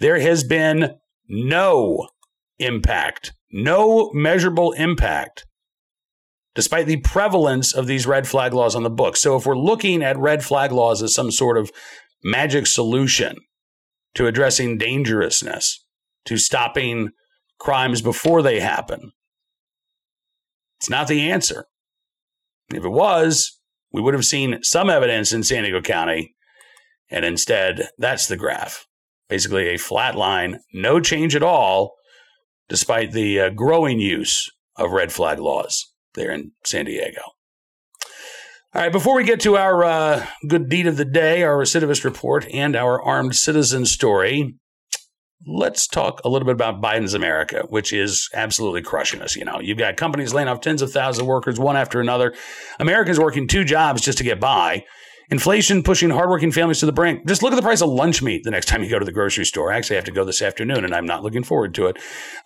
There 0.00 0.18
has 0.18 0.42
been 0.42 0.96
no 1.28 2.08
impact, 2.58 3.32
no 3.52 4.10
measurable 4.12 4.72
impact, 4.72 5.46
despite 6.54 6.86
the 6.86 6.98
prevalence 6.98 7.74
of 7.74 7.86
these 7.86 8.06
red 8.06 8.28
flag 8.28 8.54
laws 8.54 8.74
on 8.74 8.84
the 8.84 8.90
books. 8.90 9.20
So 9.20 9.36
if 9.36 9.44
we're 9.44 9.56
looking 9.56 10.02
at 10.02 10.16
red 10.16 10.44
flag 10.44 10.72
laws 10.72 11.02
as 11.02 11.14
some 11.14 11.30
sort 11.30 11.58
of 11.58 11.72
magic 12.22 12.66
solution 12.66 13.36
to 14.14 14.26
addressing 14.26 14.78
dangerousness, 14.78 15.84
to 16.26 16.38
stopping 16.38 17.10
crimes 17.58 18.00
before 18.00 18.42
they 18.42 18.60
happen, 18.60 19.12
it's 20.78 20.90
not 20.90 21.08
the 21.08 21.30
answer. 21.30 21.66
If 22.72 22.84
it 22.84 22.90
was, 22.90 23.58
we 23.92 24.00
would 24.00 24.14
have 24.14 24.24
seen 24.24 24.62
some 24.62 24.88
evidence 24.88 25.32
in 25.32 25.42
San 25.42 25.62
Diego 25.62 25.80
County. 25.80 26.34
And 27.10 27.24
instead, 27.24 27.88
that's 27.98 28.26
the 28.26 28.36
graph. 28.36 28.86
Basically, 29.28 29.68
a 29.68 29.78
flat 29.78 30.16
line, 30.16 30.60
no 30.72 31.00
change 31.00 31.36
at 31.36 31.42
all, 31.42 31.94
despite 32.68 33.12
the 33.12 33.40
uh, 33.40 33.50
growing 33.50 33.98
use 33.98 34.50
of 34.76 34.92
red 34.92 35.12
flag 35.12 35.38
laws 35.38 35.93
there 36.14 36.30
in 36.30 36.52
San 36.64 36.86
Diego. 36.86 37.22
All 38.74 38.82
right, 38.82 38.90
before 38.90 39.14
we 39.14 39.22
get 39.22 39.38
to 39.40 39.56
our 39.56 39.84
uh, 39.84 40.26
good 40.48 40.68
deed 40.68 40.88
of 40.88 40.96
the 40.96 41.04
day, 41.04 41.44
our 41.44 41.56
recidivist 41.56 42.04
report, 42.04 42.44
and 42.52 42.74
our 42.74 43.00
armed 43.00 43.36
citizen 43.36 43.86
story, 43.86 44.56
let's 45.46 45.86
talk 45.86 46.20
a 46.24 46.28
little 46.28 46.46
bit 46.46 46.54
about 46.54 46.82
Biden's 46.82 47.14
America, 47.14 47.66
which 47.68 47.92
is 47.92 48.28
absolutely 48.34 48.82
crushing 48.82 49.22
us. 49.22 49.36
You 49.36 49.44
know, 49.44 49.60
you've 49.60 49.78
got 49.78 49.96
companies 49.96 50.34
laying 50.34 50.48
off 50.48 50.60
tens 50.60 50.82
of 50.82 50.90
thousands 50.90 51.20
of 51.22 51.26
workers 51.28 51.58
one 51.58 51.76
after 51.76 52.00
another. 52.00 52.34
Americans 52.80 53.20
working 53.20 53.46
two 53.46 53.64
jobs 53.64 54.02
just 54.02 54.18
to 54.18 54.24
get 54.24 54.40
by. 54.40 54.84
Inflation 55.30 55.82
pushing 55.82 56.10
hardworking 56.10 56.52
families 56.52 56.80
to 56.80 56.86
the 56.86 56.92
brink. 56.92 57.26
Just 57.26 57.42
look 57.42 57.52
at 57.52 57.56
the 57.56 57.62
price 57.62 57.80
of 57.80 57.88
lunch 57.88 58.22
meat 58.22 58.42
the 58.44 58.50
next 58.50 58.66
time 58.66 58.82
you 58.82 58.90
go 58.90 58.98
to 58.98 59.06
the 59.06 59.12
grocery 59.12 59.44
store. 59.44 59.72
I 59.72 59.76
actually 59.76 59.96
have 59.96 60.04
to 60.06 60.12
go 60.12 60.24
this 60.24 60.42
afternoon, 60.42 60.84
and 60.84 60.94
I'm 60.94 61.06
not 61.06 61.22
looking 61.22 61.44
forward 61.44 61.74
to 61.76 61.86
it. 61.86 61.96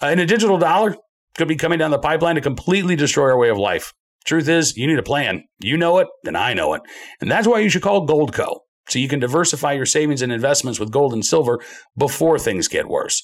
Uh, 0.01 0.07
and 0.07 0.21
a 0.21 0.27
digital 0.27 0.59
dollar 0.59 0.95
could 1.39 1.49
be 1.49 1.57
coming 1.57 1.79
down 1.79 1.91
the 1.91 1.99
pipeline 1.99 2.35
to 2.35 2.41
completely 2.41 2.97
destroy 2.97 3.31
our 3.31 3.39
way 3.39 3.49
of 3.49 3.57
life. 3.57 3.95
Truth 4.27 4.49
is, 4.49 4.77
you 4.77 4.87
need 4.87 4.99
a 4.99 5.03
plan. 5.03 5.45
You 5.61 5.77
know 5.79 5.99
it, 5.99 6.09
and 6.25 6.37
I 6.37 6.53
know 6.53 6.75
it. 6.75 6.83
And 7.21 7.31
that's 7.31 7.47
why 7.47 7.61
you 7.61 7.71
should 7.71 7.83
call 7.83 8.07
Goldco 8.07 8.59
so 8.89 8.99
you 8.99 9.09
can 9.09 9.21
diversify 9.21 9.73
your 9.73 9.87
savings 9.87 10.21
and 10.21 10.33
investments 10.33 10.79
with 10.79 10.91
gold 10.91 11.13
and 11.15 11.25
silver 11.25 11.61
before 11.97 12.39
things 12.39 12.69
get 12.69 12.89
worse. 12.89 13.23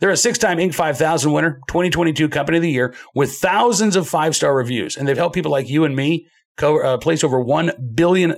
They're 0.00 0.10
a 0.10 0.16
six 0.16 0.36
time 0.36 0.58
Inc. 0.58 0.74
5000 0.74 1.32
winner, 1.32 1.60
2022 1.68 2.28
Company 2.28 2.58
of 2.58 2.62
the 2.62 2.70
Year, 2.70 2.94
with 3.14 3.32
thousands 3.32 3.94
of 3.94 4.08
five 4.08 4.34
star 4.34 4.54
reviews. 4.54 4.96
And 4.96 5.06
they've 5.06 5.16
helped 5.16 5.34
people 5.34 5.52
like 5.52 5.68
you 5.68 5.84
and 5.84 5.94
me 5.94 6.26
co- 6.56 6.82
uh, 6.82 6.98
place 6.98 7.22
over 7.22 7.42
$1 7.42 7.94
billion 7.94 8.32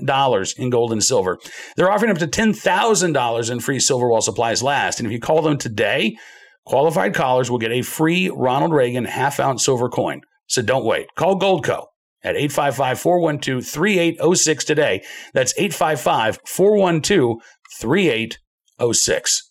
in 0.58 0.70
gold 0.70 0.92
and 0.92 1.02
silver. 1.02 1.38
They're 1.76 1.90
offering 1.90 2.10
up 2.10 2.18
to 2.18 2.26
$10,000 2.26 3.50
in 3.50 3.60
free 3.60 3.80
silver 3.80 4.08
while 4.08 4.20
supplies 4.20 4.62
last. 4.62 5.00
And 5.00 5.06
if 5.06 5.12
you 5.12 5.20
call 5.20 5.42
them 5.42 5.56
today, 5.56 6.16
qualified 6.64 7.14
callers 7.14 7.50
will 7.50 7.58
get 7.58 7.72
a 7.72 7.82
free 7.82 8.30
Ronald 8.30 8.72
Reagan 8.72 9.04
half 9.04 9.40
ounce 9.40 9.64
silver 9.64 9.88
coin. 9.88 10.22
So 10.46 10.62
don't 10.62 10.84
wait. 10.84 11.06
Call 11.16 11.38
Goldco 11.38 11.86
at 12.22 12.36
855 12.36 13.00
412 13.00 13.66
3806 13.66 14.64
today. 14.64 15.04
That's 15.32 15.54
855 15.56 16.38
412 16.46 17.36
3806. 17.80 19.50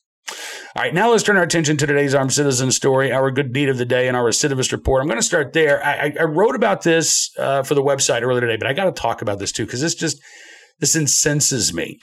All 0.75 0.82
right, 0.82 0.93
now 0.93 1.12
let's 1.12 1.24
turn 1.24 1.38
our 1.38 1.43
attention 1.43 1.77
to 1.77 1.86
today's 1.86 2.15
armed 2.15 2.34
citizen 2.34 2.72
story, 2.72 3.12
our 3.12 3.29
good 3.29 3.53
deed 3.53 3.70
of 3.70 3.77
the 3.77 3.86
day, 3.86 4.08
and 4.08 4.17
our 4.17 4.24
recidivist 4.24 4.72
report. 4.72 5.01
I'm 5.01 5.08
going 5.08 5.20
to 5.20 5.24
start 5.24 5.53
there. 5.53 5.84
I, 5.86 6.13
I 6.20 6.24
wrote 6.24 6.55
about 6.55 6.82
this 6.82 7.29
uh, 7.38 7.62
for 7.62 7.75
the 7.75 7.84
website 7.84 8.24
earlier 8.24 8.41
today, 8.41 8.58
but 8.58 8.67
I 8.67 8.74
got 8.74 8.86
to 8.86 8.91
talk 8.91 9.22
about 9.22 9.38
this 9.39 9.51
too 9.51 9.65
because 9.65 9.82
this 9.82 9.93
just 9.93 10.20
this 10.79 10.96
incenses 10.96 11.74
me. 11.74 12.00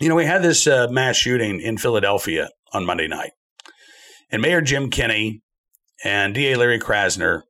You 0.00 0.08
know, 0.08 0.16
we 0.16 0.24
had 0.24 0.42
this 0.42 0.66
uh, 0.66 0.88
mass 0.90 1.16
shooting 1.16 1.60
in 1.60 1.78
Philadelphia 1.78 2.48
on 2.72 2.84
Monday 2.84 3.06
night, 3.06 3.32
and 4.32 4.42
Mayor 4.42 4.62
Jim 4.62 4.90
Kenney 4.90 5.42
and 6.02 6.34
DA 6.34 6.56
Larry 6.56 6.80
Krasner 6.80 7.42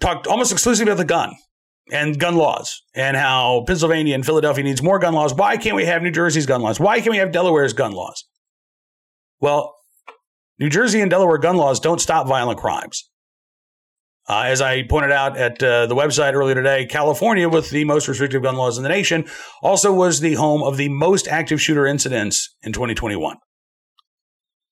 talked 0.00 0.26
almost 0.26 0.52
exclusively 0.52 0.90
about 0.90 0.98
the 0.98 1.04
gun 1.04 1.34
and 1.92 2.18
gun 2.18 2.36
laws 2.36 2.82
and 2.94 3.16
how 3.16 3.64
Pennsylvania 3.66 4.14
and 4.14 4.24
Philadelphia 4.24 4.64
needs 4.64 4.82
more 4.82 4.98
gun 4.98 5.14
laws. 5.14 5.34
Why 5.34 5.56
can't 5.56 5.76
we 5.76 5.86
have 5.86 6.02
New 6.02 6.10
Jersey's 6.10 6.46
gun 6.46 6.62
laws? 6.62 6.78
Why 6.78 7.00
can't 7.00 7.10
we 7.10 7.18
have 7.18 7.32
Delaware's 7.32 7.72
gun 7.72 7.92
laws? 7.92 8.24
Well, 9.40 9.74
New 10.58 10.70
Jersey 10.70 11.00
and 11.00 11.10
Delaware 11.10 11.38
gun 11.38 11.56
laws 11.56 11.80
don't 11.80 12.00
stop 12.00 12.26
violent 12.26 12.58
crimes. 12.58 13.08
Uh, 14.28 14.42
as 14.44 14.60
I 14.60 14.82
pointed 14.82 15.10
out 15.10 15.38
at 15.38 15.62
uh, 15.62 15.86
the 15.86 15.94
website 15.94 16.34
earlier 16.34 16.54
today, 16.54 16.84
California, 16.84 17.48
with 17.48 17.70
the 17.70 17.84
most 17.84 18.08
restrictive 18.08 18.42
gun 18.42 18.56
laws 18.56 18.76
in 18.76 18.82
the 18.82 18.88
nation, 18.90 19.24
also 19.62 19.92
was 19.92 20.20
the 20.20 20.34
home 20.34 20.62
of 20.62 20.76
the 20.76 20.90
most 20.90 21.26
active 21.28 21.62
shooter 21.62 21.86
incidents 21.86 22.54
in 22.62 22.74
2021. 22.74 23.38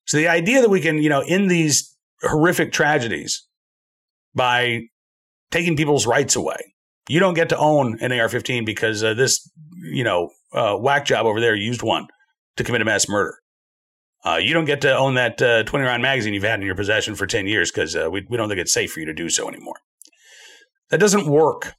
So 0.07 0.17
the 0.17 0.29
idea 0.29 0.61
that 0.63 0.71
we 0.71 0.81
can, 0.81 0.99
you 0.99 1.09
know, 1.09 1.21
end 1.21 1.51
these 1.51 1.97
horrific 2.23 2.73
tragedies 2.73 3.47
by 4.35 4.83
taking 5.51 5.77
people's 5.77 6.07
rights 6.07 6.37
away. 6.37 6.75
You 7.09 7.21
don't 7.21 7.35
get 7.35 7.49
to 7.51 7.59
own 7.59 7.99
an 8.01 8.13
AR-15 8.13 8.67
because 8.67 9.03
uh, 9.05 9.15
this, 9.15 9.49
you 9.93 10.05
know, 10.05 10.31
uh, 10.53 10.77
whack 10.77 11.05
job 11.05 11.27
over 11.27 11.41
there 11.41 11.55
used 11.55 11.83
one 11.83 12.07
to 12.57 12.65
commit 12.65 12.83
a 12.83 12.85
mass 12.85 13.09
murder. 13.09 13.39
Uh, 14.25 14.37
you 14.37 14.53
don't 14.53 14.65
get 14.65 14.81
to 14.81 14.97
own 14.97 15.15
that 15.15 15.41
uh, 15.41 15.63
20 15.65 15.85
round 15.85 16.03
magazine 16.03 16.35
you've 16.35 16.43
had 16.43 16.59
in 16.59 16.67
your 16.67 16.75
possession 16.75 17.15
for 17.15 17.27
10 17.27 17.47
years 17.47 17.71
because 17.71 17.95
uh, 17.95 18.09
we, 18.11 18.27
we 18.29 18.37
don't 18.37 18.49
think 18.49 18.61
it's 18.61 18.73
safe 18.73 18.93
for 18.93 19.01
you 19.01 19.07
to 19.07 19.15
do 19.15 19.29
so 19.29 19.49
anymore. 19.49 19.77
That 20.91 20.99
doesn't 20.99 21.27
work 21.27 21.75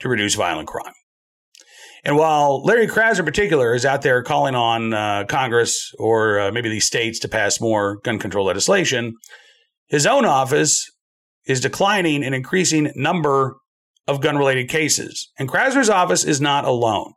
to 0.00 0.08
reduce 0.08 0.34
violent 0.34 0.68
crime. 0.68 0.92
And 2.06 2.16
while 2.16 2.62
Larry 2.62 2.86
Krasner 2.86 3.18
in 3.18 3.24
particular 3.24 3.74
is 3.74 3.84
out 3.84 4.02
there 4.02 4.22
calling 4.22 4.54
on 4.54 4.94
uh, 4.94 5.24
Congress 5.28 5.92
or 5.98 6.38
uh, 6.38 6.52
maybe 6.52 6.68
these 6.68 6.86
states 6.86 7.18
to 7.18 7.28
pass 7.28 7.60
more 7.60 7.96
gun 8.04 8.20
control 8.20 8.46
legislation, 8.46 9.14
his 9.88 10.06
own 10.06 10.24
office 10.24 10.88
is 11.46 11.60
declining 11.60 12.22
an 12.22 12.32
increasing 12.32 12.92
number 12.94 13.56
of 14.06 14.20
gun 14.20 14.38
related 14.38 14.68
cases. 14.68 15.32
And 15.36 15.48
Krasner's 15.48 15.90
office 15.90 16.22
is 16.22 16.40
not 16.40 16.64
alone. 16.64 17.12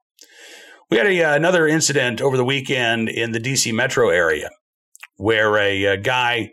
We 0.89 0.97
had 0.97 1.05
a, 1.05 1.23
uh, 1.23 1.35
another 1.35 1.67
incident 1.67 2.19
over 2.19 2.35
the 2.35 2.43
weekend 2.43 3.09
in 3.09 3.31
the 3.31 3.39
DC 3.39 3.71
metro 3.71 4.09
area 4.09 4.49
where 5.17 5.55
a, 5.55 5.83
a 5.83 5.93
uh, 5.93 5.95
guy 5.97 6.49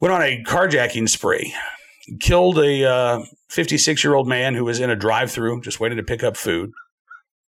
went 0.00 0.14
on 0.14 0.22
a 0.22 0.42
carjacking 0.44 1.10
spree, 1.10 1.54
killed 2.20 2.58
a 2.58 3.22
56 3.50 4.02
uh, 4.02 4.08
year 4.08 4.14
old 4.14 4.28
man 4.28 4.54
who 4.54 4.64
was 4.64 4.80
in 4.80 4.88
a 4.88 4.96
drive 4.96 5.30
through 5.30 5.60
just 5.60 5.78
waiting 5.78 5.98
to 5.98 6.02
pick 6.02 6.22
up 6.24 6.38
food, 6.38 6.70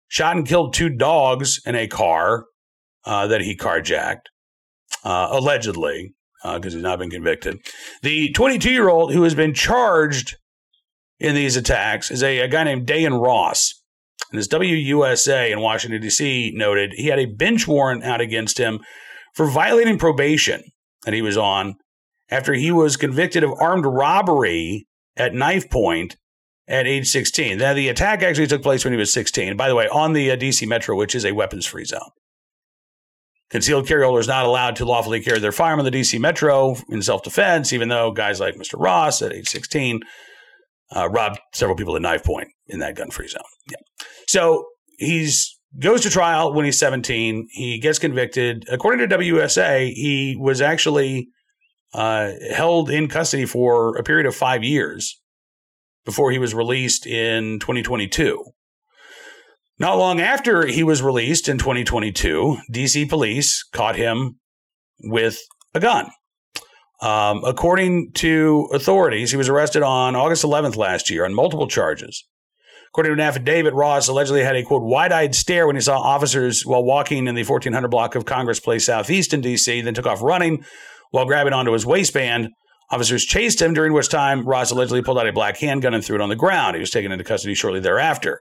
shot 0.08 0.36
and 0.36 0.46
killed 0.46 0.75
two 0.75 0.88
dogs 0.88 1.60
in 1.66 1.75
a 1.75 1.86
car 1.86 2.46
uh, 3.04 3.26
that 3.26 3.40
he 3.40 3.56
carjacked, 3.56 4.26
uh, 5.04 5.28
allegedly 5.30 6.14
because 6.42 6.75
uh, 6.75 6.76
he's 6.76 6.82
not 6.82 6.98
been 6.98 7.10
convicted. 7.10 7.58
The 8.02 8.30
22 8.32 8.70
year 8.70 8.88
old 8.88 9.12
who 9.12 9.22
has 9.22 9.34
been 9.34 9.54
charged 9.54 10.36
in 11.18 11.34
these 11.34 11.56
attacks 11.56 12.10
is 12.10 12.22
a, 12.22 12.40
a 12.40 12.48
guy 12.48 12.64
named 12.64 12.86
Dayan 12.86 13.20
Ross. 13.20 13.82
And 14.30 14.38
as 14.38 14.48
WUSA 14.48 15.50
in 15.50 15.60
Washington, 15.60 16.00
D.C. 16.00 16.52
noted, 16.54 16.92
he 16.94 17.06
had 17.06 17.18
a 17.18 17.26
bench 17.26 17.66
warrant 17.66 18.04
out 18.04 18.20
against 18.20 18.58
him 18.58 18.80
for 19.34 19.48
violating 19.48 19.98
probation 19.98 20.62
that 21.04 21.14
he 21.14 21.22
was 21.22 21.36
on 21.36 21.76
after 22.30 22.54
he 22.54 22.72
was 22.72 22.96
convicted 22.96 23.44
of 23.44 23.52
armed 23.60 23.86
robbery 23.86 24.86
at 25.16 25.34
knife 25.34 25.70
point 25.70 26.16
at 26.68 26.87
age 26.87 27.08
16. 27.08 27.58
Now, 27.58 27.75
the 27.75 27.88
attack 27.88 28.23
actually 28.23 28.46
took 28.46 28.62
place 28.62 28.85
when 28.85 28.92
he 28.92 28.99
was 28.99 29.12
16. 29.12 29.56
By 29.56 29.68
the 29.68 29.75
way, 29.75 29.88
on 29.88 30.12
the 30.12 30.30
uh, 30.30 30.37
DC 30.37 30.66
Metro, 30.66 30.96
which 30.96 31.14
is 31.14 31.25
a 31.25 31.32
weapons 31.32 31.66
free 31.66 31.85
zone. 31.85 32.11
Concealed 33.49 33.87
carry 33.87 34.02
holders 34.04 34.26
not 34.26 34.44
allowed 34.44 34.75
to 34.76 34.85
lawfully 34.85 35.20
carry 35.20 35.38
their 35.38 35.52
firearm 35.52 35.78
in 35.78 35.85
the 35.85 35.90
DC 35.92 36.18
metro 36.18 36.75
in 36.88 37.00
self 37.00 37.23
defense, 37.23 37.73
even 37.73 37.88
though 37.88 38.11
guys 38.11 38.40
like 38.40 38.56
Mr. 38.56 38.75
Ross 38.76 39.23
at 39.23 39.32
age 39.32 39.49
16 39.49 40.00
uh, 40.94 41.08
robbed 41.08 41.38
several 41.52 41.76
people 41.76 41.94
at 41.94 42.02
knife 42.02 42.25
point 42.25 42.49
in 42.66 42.80
that 42.80 42.96
gun 42.96 43.11
free 43.11 43.28
zone. 43.28 43.42
Yeah. 43.70 43.76
So 44.26 44.66
he's 44.99 45.56
goes 45.78 46.00
to 46.02 46.11
trial 46.11 46.52
when 46.52 46.64
he's 46.64 46.78
17. 46.78 47.49
He 47.50 47.78
gets 47.78 47.99
convicted. 47.99 48.64
According 48.68 49.08
to 49.08 49.16
WUSA, 49.16 49.92
he 49.92 50.37
was 50.38 50.61
actually 50.61 51.28
uh, 51.92 52.32
held 52.52 52.90
in 52.90 53.08
custody 53.08 53.44
for 53.44 53.96
a 53.96 54.02
period 54.02 54.26
of 54.26 54.35
five 54.35 54.64
years 54.64 55.20
before 56.06 56.30
he 56.30 56.38
was 56.38 56.54
released 56.54 57.06
in 57.06 57.58
2022. 57.58 58.42
Not 59.78 59.98
long 59.98 60.20
after 60.20 60.64
he 60.64 60.82
was 60.82 61.02
released 61.02 61.48
in 61.48 61.58
2022, 61.58 62.56
DC 62.72 63.06
police 63.10 63.62
caught 63.62 63.96
him 63.96 64.38
with 65.00 65.38
a 65.75 65.80
gun. 65.80 66.10
Um, 67.02 67.42
according 67.44 68.12
to 68.14 68.68
authorities, 68.72 69.30
he 69.30 69.36
was 69.36 69.50
arrested 69.50 69.82
on 69.82 70.16
August 70.16 70.44
11th 70.44 70.76
last 70.76 71.10
year 71.10 71.26
on 71.26 71.34
multiple 71.34 71.68
charges. 71.68 72.25
According 72.88 73.10
to 73.10 73.22
an 73.22 73.28
affidavit, 73.28 73.75
Ross 73.75 74.08
allegedly 74.08 74.42
had 74.42 74.56
a 74.56 74.62
quote 74.62 74.82
wide 74.82 75.12
eyed 75.12 75.34
stare 75.34 75.66
when 75.66 75.76
he 75.76 75.82
saw 75.82 75.98
officers 75.98 76.64
while 76.64 76.82
walking 76.82 77.26
in 77.26 77.34
the 77.34 77.44
1400 77.44 77.88
block 77.88 78.14
of 78.14 78.25
Congress 78.25 78.60
Place 78.60 78.86
Southeast 78.86 79.34
in 79.34 79.42
DC, 79.42 79.84
then 79.84 79.92
took 79.92 80.06
off 80.06 80.22
running 80.22 80.64
while 81.10 81.26
grabbing 81.26 81.52
onto 81.52 81.72
his 81.72 81.84
waistband 81.84 82.48
Officers 82.90 83.24
chased 83.24 83.60
him, 83.60 83.74
during 83.74 83.92
which 83.92 84.08
time 84.08 84.46
Ross 84.46 84.70
allegedly 84.70 85.02
pulled 85.02 85.18
out 85.18 85.26
a 85.26 85.32
black 85.32 85.58
handgun 85.58 85.94
and 85.94 86.04
threw 86.04 86.16
it 86.16 86.22
on 86.22 86.28
the 86.28 86.36
ground. 86.36 86.76
He 86.76 86.80
was 86.80 86.90
taken 86.90 87.10
into 87.10 87.24
custody 87.24 87.54
shortly 87.54 87.80
thereafter. 87.80 88.40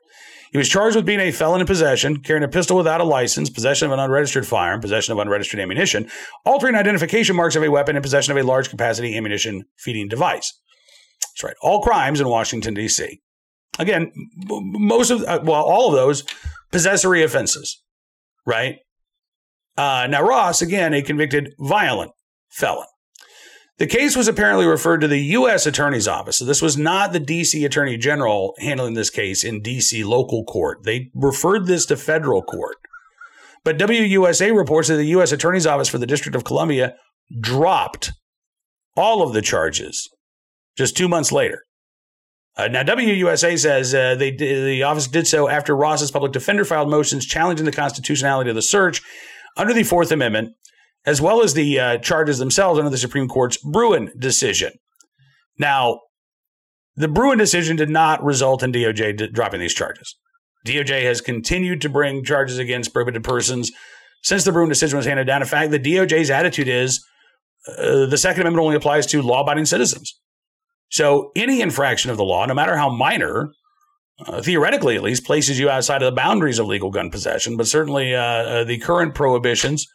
He 0.52 0.58
was 0.58 0.70
charged 0.70 0.96
with 0.96 1.06
being 1.06 1.20
a 1.20 1.32
felon 1.32 1.62
in 1.62 1.68
possession, 1.68 2.22
carrying 2.22 2.44
a 2.44 2.48
pistol 2.48 2.78
without 2.78 3.02
a 3.02 3.04
license, 3.04 3.50
possession 3.50 3.88
of 3.88 3.92
an 3.92 4.00
unregistered 4.00 4.48
firearm, 4.48 4.80
possession 4.80 5.12
of 5.12 5.20
unregistered 5.20 5.60
ammunition, 5.60 6.10
altering 6.46 6.76
identification 6.76 7.36
marks 7.36 7.56
of 7.56 7.64
a 7.64 7.72
weapon, 7.72 7.96
and 7.96 8.04
possession 8.04 8.32
of 8.32 8.38
a 8.38 8.48
large 8.48 8.70
capacity 8.70 9.18
ammunition 9.18 9.64
feeding 9.78 10.08
device. 10.08 10.54
That's 11.22 11.44
right. 11.44 11.56
All 11.62 11.82
crimes 11.82 12.22
in 12.22 12.30
Washington, 12.30 12.74
D.C. 12.74 13.20
Again, 13.80 14.12
most 14.48 15.10
of, 15.10 15.24
uh, 15.24 15.42
well, 15.44 15.64
all 15.64 15.90
of 15.90 15.96
those 15.96 16.24
possessory 16.72 17.24
offenses, 17.24 17.82
right? 18.46 18.78
Uh, 19.78 20.08
now, 20.10 20.22
Ross, 20.22 20.62
again, 20.62 20.94
a 20.94 21.02
convicted 21.02 21.54
violent 21.60 22.12
felon. 22.50 22.88
The 23.78 23.88
case 23.88 24.16
was 24.16 24.30
apparently 24.30 24.66
referred 24.66 25.02
to 25.02 25.08
the 25.08 25.20
U.S. 25.20 25.66
Attorney's 25.66 26.08
Office. 26.08 26.38
So 26.38 26.46
this 26.46 26.62
was 26.62 26.78
not 26.78 27.12
the 27.12 27.20
D.C. 27.20 27.66
Attorney 27.66 27.98
General 27.98 28.56
handling 28.60 28.94
this 28.94 29.10
case 29.10 29.44
in 29.44 29.62
D.C. 29.62 30.04
local 30.06 30.46
court. 30.46 30.84
They 30.84 31.12
referred 31.14 31.66
this 31.66 31.86
to 31.88 31.98
federal 31.98 32.42
court. 32.42 32.78
But 33.66 33.78
WUSA 33.78 34.56
reports 34.56 34.88
that 34.88 34.96
the 34.96 35.08
U.S. 35.08 35.32
Attorney's 35.32 35.68
Office 35.68 35.90
for 35.90 35.98
the 35.98 36.06
District 36.06 36.36
of 36.36 36.46
Columbia 36.46 36.96
dropped 37.42 38.14
all 38.96 39.24
of 39.24 39.34
the 39.34 39.42
charges 39.42 40.08
just 40.78 40.96
two 40.96 41.10
months 41.10 41.32
later. 41.32 41.64
Uh, 42.58 42.68
now, 42.70 42.84
WUSA 42.84 43.60
says 43.60 43.94
uh, 43.94 44.16
they 44.16 44.32
the 44.32 44.84
office 44.84 45.08
did 45.08 45.28
so 45.28 45.50
after 45.50 45.76
Ross's 45.76 46.12
public 46.12 46.32
defender 46.32 46.64
filed 46.64 46.90
motions 46.90 47.26
challenging 47.26 47.66
the 47.66 47.72
constitutionality 47.72 48.50
of 48.50 48.56
the 48.56 48.62
search 48.62 49.02
under 49.58 49.74
the 49.74 49.84
Fourth 49.84 50.12
Amendment 50.12 50.54
as 51.06 51.22
well 51.22 51.42
as 51.42 51.54
the 51.54 51.80
uh, 51.80 51.98
charges 52.00 52.40
themselves 52.40 52.80
under 52.80 52.90
the 52.90 52.98
Supreme 52.98 53.28
Court's 53.28 53.58
Bruen 53.58 54.12
decision. 54.18 54.72
Now, 55.58 56.00
the 56.96 57.08
Bruen 57.08 57.38
decision 57.38 57.76
did 57.76 57.90
not 57.90 58.24
result 58.24 58.64
in 58.64 58.72
DOJ 58.72 59.18
d- 59.18 59.28
dropping 59.28 59.60
these 59.60 59.74
charges. 59.74 60.16
DOJ 60.66 61.04
has 61.04 61.22
continued 61.22 61.82
to 61.82 61.90
bring 61.90 62.24
charges 62.24 62.58
against 62.58 62.94
prohibited 62.94 63.24
persons 63.24 63.72
since 64.24 64.44
the 64.44 64.52
Bruen 64.52 64.70
decision 64.70 64.98
was 64.98 65.06
handed 65.06 65.28
down. 65.28 65.42
In 65.42 65.48
fact, 65.48 65.72
the 65.72 65.80
DOJ's 65.80 66.32
attitude 66.32 66.68
is 66.68 67.06
uh, 67.68 68.08
the 68.08 68.18
Second 68.18 68.42
Amendment 68.42 68.64
only 68.64 68.76
applies 68.76 69.06
to 69.08 69.22
law 69.22 69.42
abiding 69.42 69.66
citizens. 69.66 70.20
So 70.90 71.32
any 71.36 71.62
infraction 71.62 72.10
of 72.12 72.18
the 72.18 72.24
law, 72.24 72.46
no 72.46 72.54
matter 72.54 72.78
how 72.78 72.90
minor, 72.90 73.52
uh, 74.26 74.42
theoretically 74.42 74.96
at 74.96 75.04
least, 75.04 75.26
places 75.26 75.60
you 75.60 75.70
outside 75.70 76.02
of 76.02 76.08
the 76.08 76.16
boundaries 76.16 76.58
of 76.58 76.68
legal 76.68 76.90
gun 76.90 77.10
possession. 77.12 77.58
But 77.58 77.68
certainly 77.68 78.16
uh, 78.16 78.22
uh 78.22 78.64
the 78.64 78.78
current 78.80 79.14
prohibitions 79.14 79.86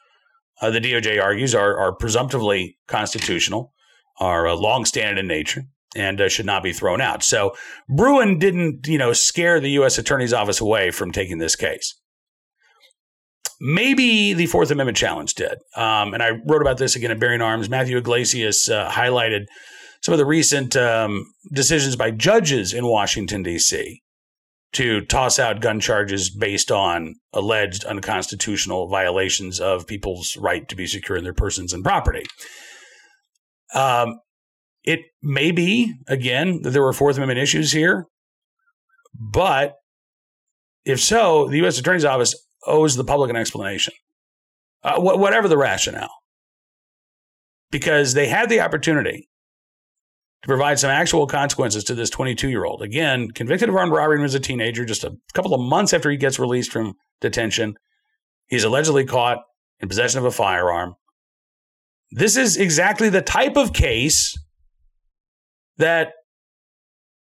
uh, 0.61 0.71
the 0.71 0.81
DOJ 0.81 1.23
argues 1.23 1.55
are, 1.55 1.79
are 1.79 1.93
presumptively 1.93 2.79
constitutional, 2.87 3.73
are 4.19 4.47
uh, 4.47 4.55
long-standing 4.55 5.19
in 5.19 5.26
nature, 5.26 5.64
and 5.97 6.21
uh, 6.21 6.29
should 6.29 6.47
not 6.47 6.62
be 6.62 6.73
thrown 6.73 7.00
out. 7.00 7.23
So 7.23 7.55
Bruen 7.88 8.38
didn't, 8.38 8.87
you 8.87 8.99
know, 8.99 9.12
scare 9.12 9.61
the 9.61 9.71
U.S. 9.73 9.99
Attorney's 9.99 10.33
Office 10.33 10.61
away 10.61 10.90
from 10.90 11.12
taking 11.12 11.38
this 11.38 11.57
case. 11.57 11.97
Maybe 13.61 14.33
the 14.33 14.47
Fourth 14.47 14.71
Amendment 14.71 14.97
challenge 14.97 15.35
did. 15.35 15.59
Um, 15.76 16.14
and 16.14 16.23
I 16.23 16.31
wrote 16.47 16.62
about 16.62 16.79
this 16.79 16.97
again 16.97 17.11
at 17.11 17.21
Bearing 17.21 17.43
Arms. 17.43 17.69
Matthew 17.69 17.99
Yglesias 17.99 18.71
uh, 18.71 18.88
highlighted 18.90 19.47
some 20.02 20.12
of 20.12 20.19
the 20.19 20.25
recent 20.25 20.76
um, 20.76 21.26
decisions 21.52 21.95
by 21.95 22.11
judges 22.11 22.73
in 22.73 22.87
Washington, 22.87 23.43
D.C 23.43 24.00
to 24.73 25.00
toss 25.03 25.39
out 25.39 25.61
gun 25.61 25.81
charges 25.81 26.31
based 26.31 26.71
on 26.71 27.17
alleged 27.33 27.85
unconstitutional 27.85 28.89
violations 28.89 29.61
of 29.61 29.87
people's 29.87 30.37
right 30.37 30.69
to 30.69 30.77
be 30.77 30.87
secure 30.87 31.19
in 31.19 31.25
their 31.25 31.35
persons 31.35 31.73
and 31.73 31.83
property. 31.83 32.25
Um, 33.75 34.21
it 34.85 35.00
may 35.23 35.50
be, 35.50 35.95
again, 36.07 36.62
that 36.62 36.71
there 36.71 36.83
were 36.83 36.93
Fourth 36.93 37.17
Amendment 37.17 37.41
issues 37.41 37.73
here, 37.73 38.07
but 39.15 39.75
if 40.85 41.00
so, 41.00 41.49
the 41.49 41.59
U.S. 41.59 41.79
Attorney's 41.79 42.05
Office 42.05 42.35
owes 42.67 42.97
the 42.97 43.05
public 43.05 43.31
an 43.31 43.37
explanation, 43.37 43.95
uh, 44.83 44.99
wh- 44.99 45.19
whatever 45.19 45.49
the 45.49 45.59
rationale, 45.59 46.15
because 47.71 48.15
they 48.15 48.28
had 48.28 48.49
the 48.49 48.61
opportunity 48.61 49.28
to 50.43 50.47
provide 50.47 50.79
some 50.79 50.91
actual 50.91 51.26
consequences 51.26 51.85
to 51.85 51.95
this 51.95 52.11
22 52.11 52.49
year 52.49 52.65
old. 52.65 52.83
Again, 52.83 53.31
convicted 53.31 53.69
of 53.69 53.76
armed 53.76 53.93
robbery 53.93 54.17
when 54.17 54.21
he 54.21 54.25
was 54.25 54.35
a 54.35 54.41
teenager, 54.41 54.85
just 54.85 55.05
a 55.05 55.17
couple 55.35 55.55
of 55.55 55.61
months 55.61 55.93
after 55.93 56.11
he 56.11 56.17
gets 56.17 56.39
released 56.39 56.73
from 56.73 56.95
detention. 57.21 57.75
He's 58.47 58.65
allegedly 58.65 59.05
caught 59.05 59.39
in 59.81 59.89
possession 59.89 60.19
of 60.19 60.25
a 60.25 60.31
firearm. 60.31 60.95
This 62.11 62.37
is 62.37 62.57
exactly 62.57 63.09
the 63.09 63.23
type 63.23 63.57
of 63.57 63.73
case 63.73 64.37
that, 65.76 66.13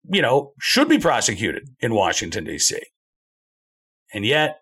you 0.10 0.22
know, 0.22 0.54
should 0.60 0.90
be 0.90 0.98
prosecuted 0.98 1.70
in 1.80 1.94
Washington, 1.94 2.46
D.C. 2.46 2.80
And 4.14 4.26
yet, 4.26 4.58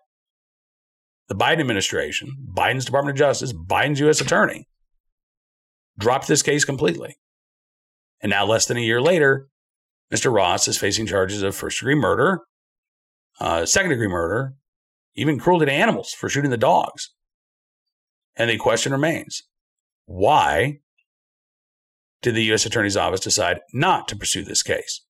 the 1.28 1.34
Biden 1.34 1.60
administration, 1.60 2.36
Biden's 2.54 2.84
Department 2.84 3.16
of 3.16 3.18
Justice, 3.18 3.52
Biden's 3.52 4.00
U.S. 4.00 4.20
attorney, 4.20 4.68
dropped 5.98 6.28
this 6.28 6.42
case 6.42 6.64
completely. 6.64 7.16
And 8.22 8.30
now, 8.30 8.44
less 8.44 8.66
than 8.66 8.76
a 8.76 8.82
year 8.82 9.00
later, 9.00 9.48
Mr. 10.12 10.32
Ross 10.32 10.68
is 10.68 10.76
facing 10.76 11.06
charges 11.06 11.42
of 11.42 11.54
first 11.54 11.78
degree 11.78 11.94
murder, 11.94 12.40
uh, 13.40 13.64
second 13.64 13.90
degree 13.90 14.08
murder, 14.08 14.54
even 15.14 15.38
cruelty 15.38 15.66
to 15.66 15.72
animals 15.72 16.12
for 16.12 16.28
shooting 16.28 16.50
the 16.50 16.56
dogs. 16.56 17.12
And 18.36 18.50
the 18.50 18.58
question 18.58 18.92
remains 18.92 19.42
why 20.06 20.80
did 22.22 22.34
the 22.34 22.44
U.S. 22.44 22.66
Attorney's 22.66 22.96
Office 22.96 23.20
decide 23.20 23.60
not 23.72 24.08
to 24.08 24.16
pursue 24.16 24.42
this 24.42 24.62
case? 24.62 25.04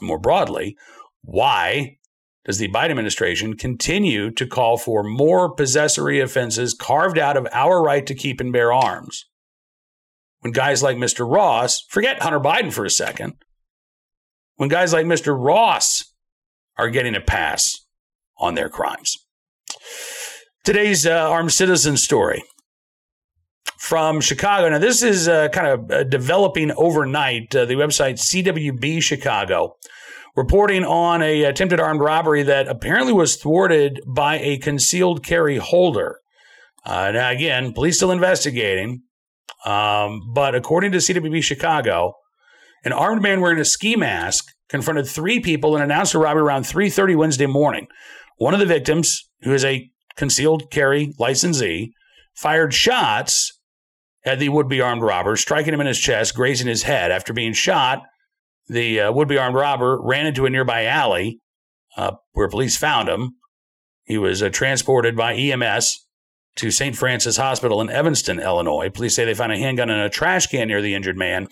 More 0.00 0.18
broadly, 0.18 0.76
why 1.22 1.98
does 2.44 2.58
the 2.58 2.68
Biden 2.68 2.90
administration 2.90 3.56
continue 3.56 4.30
to 4.32 4.46
call 4.46 4.76
for 4.76 5.02
more 5.02 5.54
possessory 5.54 6.20
offenses 6.20 6.74
carved 6.74 7.18
out 7.18 7.36
of 7.36 7.46
our 7.52 7.82
right 7.82 8.04
to 8.06 8.14
keep 8.14 8.40
and 8.40 8.52
bear 8.52 8.72
arms? 8.72 9.26
When 10.42 10.52
guys 10.52 10.82
like 10.82 10.96
Mr. 10.96 11.28
Ross, 11.28 11.84
forget 11.88 12.22
Hunter 12.22 12.40
Biden 12.40 12.72
for 12.72 12.84
a 12.84 12.90
second, 12.90 13.34
when 14.56 14.68
guys 14.68 14.92
like 14.92 15.06
Mr. 15.06 15.36
Ross 15.38 16.12
are 16.76 16.90
getting 16.90 17.14
a 17.14 17.20
pass 17.20 17.86
on 18.38 18.54
their 18.54 18.68
crimes. 18.68 19.16
Today's 20.64 21.06
uh, 21.06 21.30
armed 21.30 21.52
citizen 21.52 21.96
story 21.96 22.42
from 23.78 24.20
Chicago. 24.20 24.68
Now, 24.68 24.78
this 24.78 25.02
is 25.02 25.28
uh, 25.28 25.48
kind 25.48 25.66
of 25.68 25.90
uh, 25.90 26.04
developing 26.04 26.72
overnight. 26.76 27.54
Uh, 27.54 27.64
the 27.64 27.74
website 27.74 28.14
CWB 28.14 29.00
Chicago 29.00 29.76
reporting 30.34 30.84
on 30.84 31.22
a 31.22 31.44
attempted 31.44 31.78
armed 31.78 32.00
robbery 32.00 32.42
that 32.42 32.66
apparently 32.66 33.12
was 33.12 33.36
thwarted 33.36 34.00
by 34.06 34.38
a 34.38 34.58
concealed 34.58 35.24
carry 35.24 35.58
holder. 35.58 36.18
Uh, 36.84 37.12
now, 37.12 37.30
again, 37.30 37.72
police 37.72 37.96
still 37.96 38.10
investigating. 38.10 39.02
Um, 39.64 40.32
but 40.34 40.54
according 40.54 40.92
to 40.92 40.98
CWB 40.98 41.42
Chicago, 41.42 42.14
an 42.84 42.92
armed 42.92 43.22
man 43.22 43.40
wearing 43.40 43.60
a 43.60 43.64
ski 43.64 43.96
mask 43.96 44.46
confronted 44.68 45.06
three 45.06 45.40
people 45.40 45.74
and 45.74 45.84
announced 45.84 46.14
a 46.14 46.18
robbery 46.18 46.42
around 46.42 46.64
3:30 46.64 47.14
Wednesday 47.14 47.46
morning. 47.46 47.86
One 48.38 48.54
of 48.54 48.60
the 48.60 48.66
victims, 48.66 49.28
who 49.42 49.52
is 49.52 49.64
a 49.64 49.88
concealed 50.16 50.70
carry 50.70 51.12
licensee, 51.18 51.92
fired 52.34 52.74
shots 52.74 53.58
at 54.24 54.38
the 54.38 54.48
would-be 54.48 54.80
armed 54.80 55.02
robber, 55.02 55.36
striking 55.36 55.74
him 55.74 55.80
in 55.80 55.86
his 55.86 55.98
chest, 55.98 56.34
grazing 56.34 56.68
his 56.68 56.84
head. 56.84 57.10
After 57.10 57.32
being 57.32 57.52
shot, 57.52 58.02
the 58.68 59.00
uh, 59.00 59.12
would-be 59.12 59.38
armed 59.38 59.56
robber 59.56 60.00
ran 60.00 60.26
into 60.26 60.46
a 60.46 60.50
nearby 60.50 60.86
alley 60.86 61.40
uh, 61.96 62.12
where 62.32 62.48
police 62.48 62.76
found 62.76 63.08
him. 63.08 63.36
He 64.04 64.18
was 64.18 64.42
uh, 64.42 64.48
transported 64.48 65.16
by 65.16 65.34
EMS 65.34 66.06
to 66.56 66.70
St. 66.70 66.96
Francis 66.96 67.36
Hospital 67.36 67.80
in 67.80 67.90
Evanston, 67.90 68.38
Illinois. 68.38 68.90
Police 68.90 69.14
say 69.14 69.24
they 69.24 69.34
found 69.34 69.52
a 69.52 69.58
handgun 69.58 69.90
in 69.90 69.98
a 69.98 70.10
trash 70.10 70.46
can 70.46 70.68
near 70.68 70.82
the 70.82 70.94
injured 70.94 71.16
man. 71.16 71.48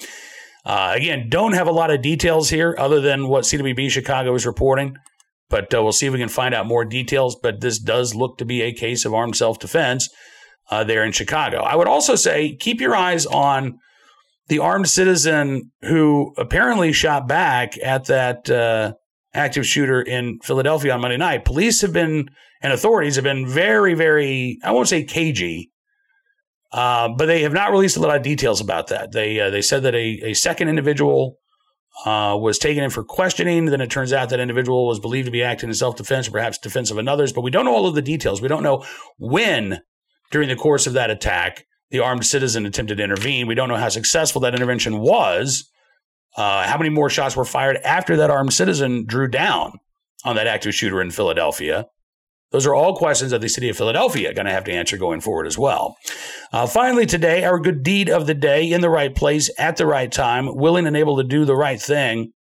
Uh, 0.65 0.93
again, 0.95 1.29
don't 1.29 1.55
have 1.55 1.67
a 1.67 1.73
lot 1.73 1.91
of 1.91 2.03
details 2.03 2.51
here 2.51 2.75
other 2.79 3.01
than 3.01 3.29
what 3.29 3.45
CWB 3.45 3.91
Chicago 3.91 4.35
is 4.35 4.45
reporting, 4.45 4.95
but 5.49 5.73
uh, 5.75 5.83
we'll 5.83 5.93
see 5.93 6.07
if 6.07 6.13
we 6.13 6.19
can 6.19 6.29
find 6.29 6.55
out 6.55 6.67
more 6.67 6.85
details. 6.85 7.37
But 7.41 7.61
this 7.61 7.79
does 7.79 8.15
look 8.15 8.37
to 8.39 8.45
be 8.45 8.61
a 8.63 8.73
case 8.73 9.05
of 9.05 9.15
armed 9.15 9.37
self 9.37 9.59
defense 9.59 10.09
uh, 10.71 10.85
there 10.85 11.03
in 11.03 11.13
Chicago. 11.13 11.59
I 11.59 11.77
would 11.77 11.89
also 11.89 12.15
say 12.15 12.57
keep 12.57 12.81
your 12.81 12.95
eyes 12.95 13.25
on 13.25 13.79
the 14.49 14.59
armed 14.59 14.89
citizen 14.89 15.71
who 15.83 16.35
apparently 16.37 16.93
shot 16.93 17.27
back 17.27 17.79
at 17.83 18.07
that 18.07 18.51
uh, 18.51 18.93
active 19.33 19.67
shooter 19.67 20.03
in 20.03 20.39
Philadelphia 20.43 20.93
on 20.93 21.01
Monday 21.01 21.17
night. 21.17 21.45
Police 21.45 21.81
have 21.81 21.93
been 21.93 22.29
and 22.61 22.73
authorities 22.73 23.17
have 23.17 23.25
been 23.25 23.47
very, 23.47 23.95
very, 23.95 24.59
I 24.63 24.73
won't 24.73 24.89
say 24.89 25.03
cagey, 25.05 25.71
uh, 26.73 27.09
but 27.09 27.27
they 27.27 27.43
have 27.43 27.53
not 27.53 27.73
released 27.73 27.97
a 27.97 28.01
lot 28.01 28.17
of 28.17 28.23
details 28.23 28.61
about 28.61 28.89
that. 28.89 29.13
They 29.13 29.41
uh, 29.41 29.51
they 29.51 29.63
said 29.63 29.83
that 29.83 29.95
a, 29.95 30.21
a 30.23 30.35
second 30.35 30.69
individual 30.69 31.39
uh, 32.05 32.37
was 32.41 32.59
taken 32.59 32.85
in 32.85 32.91
for 32.91 33.03
questioning. 33.03 33.67
Then 33.67 33.81
it 33.81 33.91
turns 33.91 34.13
out 34.13 34.29
that 34.29 34.41
individual 34.41 34.87
was 34.87 35.01
believed 35.01 35.27
to 35.27 35.33
be 35.33 35.43
acting 35.43 35.69
in 35.69 35.75
self 35.75 35.97
defense 35.97 36.29
or 36.29 36.33
perhaps 36.33 36.59
defense 36.59 36.91
of 36.91 36.99
another's, 36.99 37.33
but 37.33 37.41
we 37.41 37.51
don't 37.51 37.65
know 37.65 37.75
all 37.75 37.87
of 37.87 37.95
the 37.95 38.03
details. 38.03 38.41
We 38.41 38.49
don't 38.49 38.63
know 38.63 38.85
when 39.19 39.81
during 40.31 40.49
the 40.49 40.57
course 40.57 40.87
of 40.87 40.93
that 40.93 41.11
attack 41.11 41.67
the 41.91 41.99
armed 41.99 42.25
citizen 42.25 42.67
attempted 42.67 42.99
to 42.99 43.05
intervene. 43.05 43.47
We 43.47 43.57
don't 43.57 43.69
know 43.69 43.77
how 43.77 43.89
successful 43.89 44.41
that 44.43 44.55
intervention 44.55 45.01
was. 45.01 45.69
Uh, 46.37 46.65
how 46.65 46.79
many 46.79 46.91
more 46.91 47.11
shots 47.11 47.35
were 47.35 47.45
fired 47.45 47.79
after 47.79 48.17
that 48.17 48.31
armed 48.31 48.53
citizen 48.53 49.05
drew 49.05 49.27
down 49.27 49.73
on 50.25 50.37
that 50.37 50.47
active 50.47 50.73
shooter 50.75 51.01
in 51.01 51.11
Philadelphia? 51.11 51.87
Those 52.51 52.67
are 52.67 52.75
all 52.75 52.97
questions 52.97 53.31
that 53.31 53.41
the 53.41 53.49
city 53.49 53.69
of 53.69 53.77
Philadelphia 53.77 54.35
going 54.35 54.47
to 54.47 54.53
have 54.53 54.65
to 54.65 54.73
answer 54.73 54.97
going 54.97 55.21
forward 55.21 55.47
as 55.47 55.57
well. 55.57 55.97
Uh, 56.53 56.67
finally, 56.67 57.07
today, 57.07 57.45
our 57.45 57.61
good 57.61 57.83
deed 57.83 58.11
of 58.11 58.27
the 58.27 58.35
day 58.35 58.71
in 58.71 58.81
the 58.81 58.91
right 58.91 59.15
place 59.15 59.51
at 59.57 59.77
the 59.77 59.87
right 59.87 60.11
time, 60.11 60.55
willing 60.57 60.87
and 60.87 60.97
able 60.97 61.17
to 61.17 61.25
do 61.25 61.45
the 61.45 61.55
right 61.55 61.81
thing. 61.81 62.33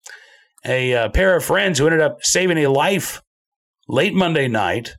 A 0.64 0.94
uh, 0.94 1.09
pair 1.11 1.37
of 1.37 1.44
friends 1.44 1.79
who 1.79 1.87
ended 1.87 2.01
up 2.01 2.18
saving 2.23 2.59
a 2.59 2.70
life 2.70 3.23
late 3.88 4.14
Monday 4.14 4.49
night 4.49 4.96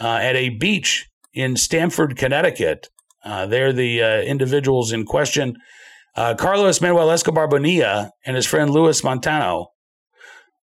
uh, 0.00 0.18
at 0.20 0.36
a 0.36 0.50
beach 0.50 1.08
in 1.32 1.56
Stamford, 1.56 2.16
Connecticut. 2.16 2.88
Uh, 3.24 3.46
they're 3.46 3.72
the 3.72 4.02
uh, 4.02 4.20
individuals 4.22 4.92
in 4.92 5.04
question. 5.04 5.56
Uh, 6.16 6.34
Carlos 6.34 6.80
Manuel 6.80 7.10
Escobar 7.10 7.46
Bonilla 7.46 8.10
and 8.26 8.34
his 8.34 8.46
friend 8.46 8.70
Luis 8.70 9.04
Montano 9.04 9.68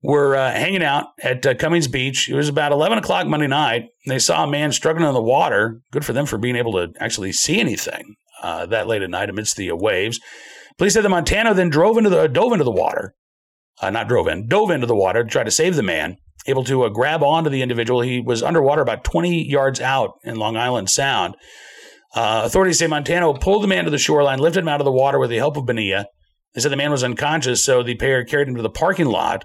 were 0.03 0.37
uh, 0.37 0.53
hanging 0.53 0.83
out 0.83 1.07
at 1.23 1.45
uh, 1.47 1.55
Cummings 1.55 1.89
Beach. 1.89 2.29
It 2.29 2.35
was 2.35 2.49
about 2.49 2.73
11 2.73 2.99
o'clock 2.99 3.27
Monday 3.27 3.47
night. 3.47 3.89
They 4.07 4.19
saw 4.19 4.45
a 4.45 4.51
man 4.51 4.73
struggling 4.73 5.09
in 5.09 5.15
the 5.15 5.23
water. 5.23 5.81
Good 5.91 6.05
for 6.05 6.13
them 6.13 6.27
for 6.27 6.39
being 6.39 6.57
able 6.57 6.73
to 6.73 6.93
actually 7.01 7.33
see 7.33 7.61
anything 7.61 8.15
uh, 8.43 8.67
that 8.67 8.87
late 8.87 9.03
at 9.03 9.11
night 9.11 9.31
amidst 9.31 9.57
the 9.57 9.71
uh, 9.71 9.77
waves. 9.77 10.21
Police 10.79 10.95
said 10.95 11.03
the 11.03 11.09
Montano 11.09 11.55
then 11.55 11.71
drove 11.71 11.97
into 11.97 12.11
the 12.11 12.21
uh, 12.21 12.27
dove 12.27 12.53
into 12.53 12.65
the 12.65 12.71
water, 12.71 13.15
uh, 13.81 13.91
not 13.91 14.09
drove 14.09 14.29
in, 14.29 14.47
dove 14.47 14.71
into 14.71 14.87
the 14.87 14.95
water 14.95 15.25
to 15.25 15.31
try 15.31 15.43
to 15.43 15.51
save 15.51 15.77
the 15.77 15.83
man. 15.83 16.17
Able 16.49 16.65
to 16.65 16.89
grab 16.91 17.25
onto 17.25 17.51
the 17.51 17.63
individual. 17.63 18.03
He 18.03 18.21
was 18.21 18.43
underwater 18.43 18.81
about 18.81 19.03
20 19.03 19.49
yards 19.49 19.81
out 19.81 20.13
in 20.23 20.37
Long 20.37 20.57
Island 20.57 20.89
Sound. 20.89 21.35
authorities 22.15 22.79
say 22.79 22.87
Montano 22.87 23.33
pulled 23.33 23.65
the 23.65 23.69
man 23.69 23.85
to 23.85 23.91
the 23.91 23.99
shoreline, 23.99 24.39
lifted 24.39 24.61
him 24.61 24.69
out 24.69 24.81
of 24.81 24.85
the 24.85 24.93
water 24.93 25.19
with 25.19 25.31
the 25.31 25.39
help 25.39 25.57
of 25.57 25.67
Bonilla. 25.67 26.07
They 26.55 26.61
said 26.61 26.71
the 26.71 26.77
man 26.77 26.93
was 26.93 27.03
unconscious, 27.03 27.65
so 27.65 27.83
the 27.83 27.97
pair 27.97 28.25
carried 28.25 28.47
him 28.47 28.55
to 28.55 28.63
the 28.63 28.71
parking 28.71 29.07
lot 29.07 29.45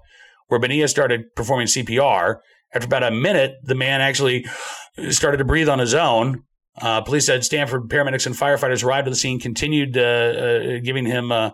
where 0.51 0.59
Bonilla 0.59 0.89
started 0.89 1.33
performing 1.33 1.65
CPR. 1.65 2.39
After 2.73 2.85
about 2.85 3.03
a 3.03 3.11
minute, 3.11 3.53
the 3.63 3.73
man 3.73 4.01
actually 4.01 4.45
started 5.09 5.37
to 5.37 5.45
breathe 5.45 5.69
on 5.69 5.79
his 5.79 5.93
own. 5.93 6.43
Uh, 6.81 6.99
police 6.99 7.25
said 7.25 7.45
Stamford 7.45 7.83
paramedics 7.83 8.25
and 8.25 8.35
firefighters 8.35 8.83
arrived 8.83 9.07
at 9.07 9.11
the 9.11 9.15
scene, 9.15 9.39
continued 9.39 9.97
uh, 9.97 10.01
uh, 10.01 10.79
giving 10.83 11.05
him 11.05 11.31
uh, 11.31 11.51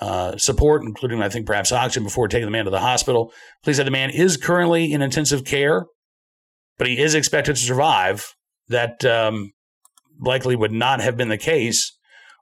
uh, 0.00 0.38
support, 0.38 0.82
including, 0.82 1.20
I 1.20 1.28
think, 1.28 1.46
perhaps 1.46 1.70
oxygen 1.70 2.02
before 2.02 2.28
taking 2.28 2.46
the 2.46 2.50
man 2.50 2.64
to 2.64 2.70
the 2.70 2.80
hospital. 2.80 3.30
Police 3.62 3.76
said 3.76 3.86
the 3.86 3.90
man 3.90 4.08
is 4.08 4.38
currently 4.38 4.90
in 4.90 5.02
intensive 5.02 5.44
care, 5.44 5.84
but 6.78 6.86
he 6.86 6.98
is 6.98 7.14
expected 7.14 7.56
to 7.56 7.62
survive. 7.62 8.34
That 8.68 9.04
um, 9.04 9.50
likely 10.18 10.56
would 10.56 10.72
not 10.72 11.02
have 11.02 11.18
been 11.18 11.28
the 11.28 11.36
case 11.36 11.94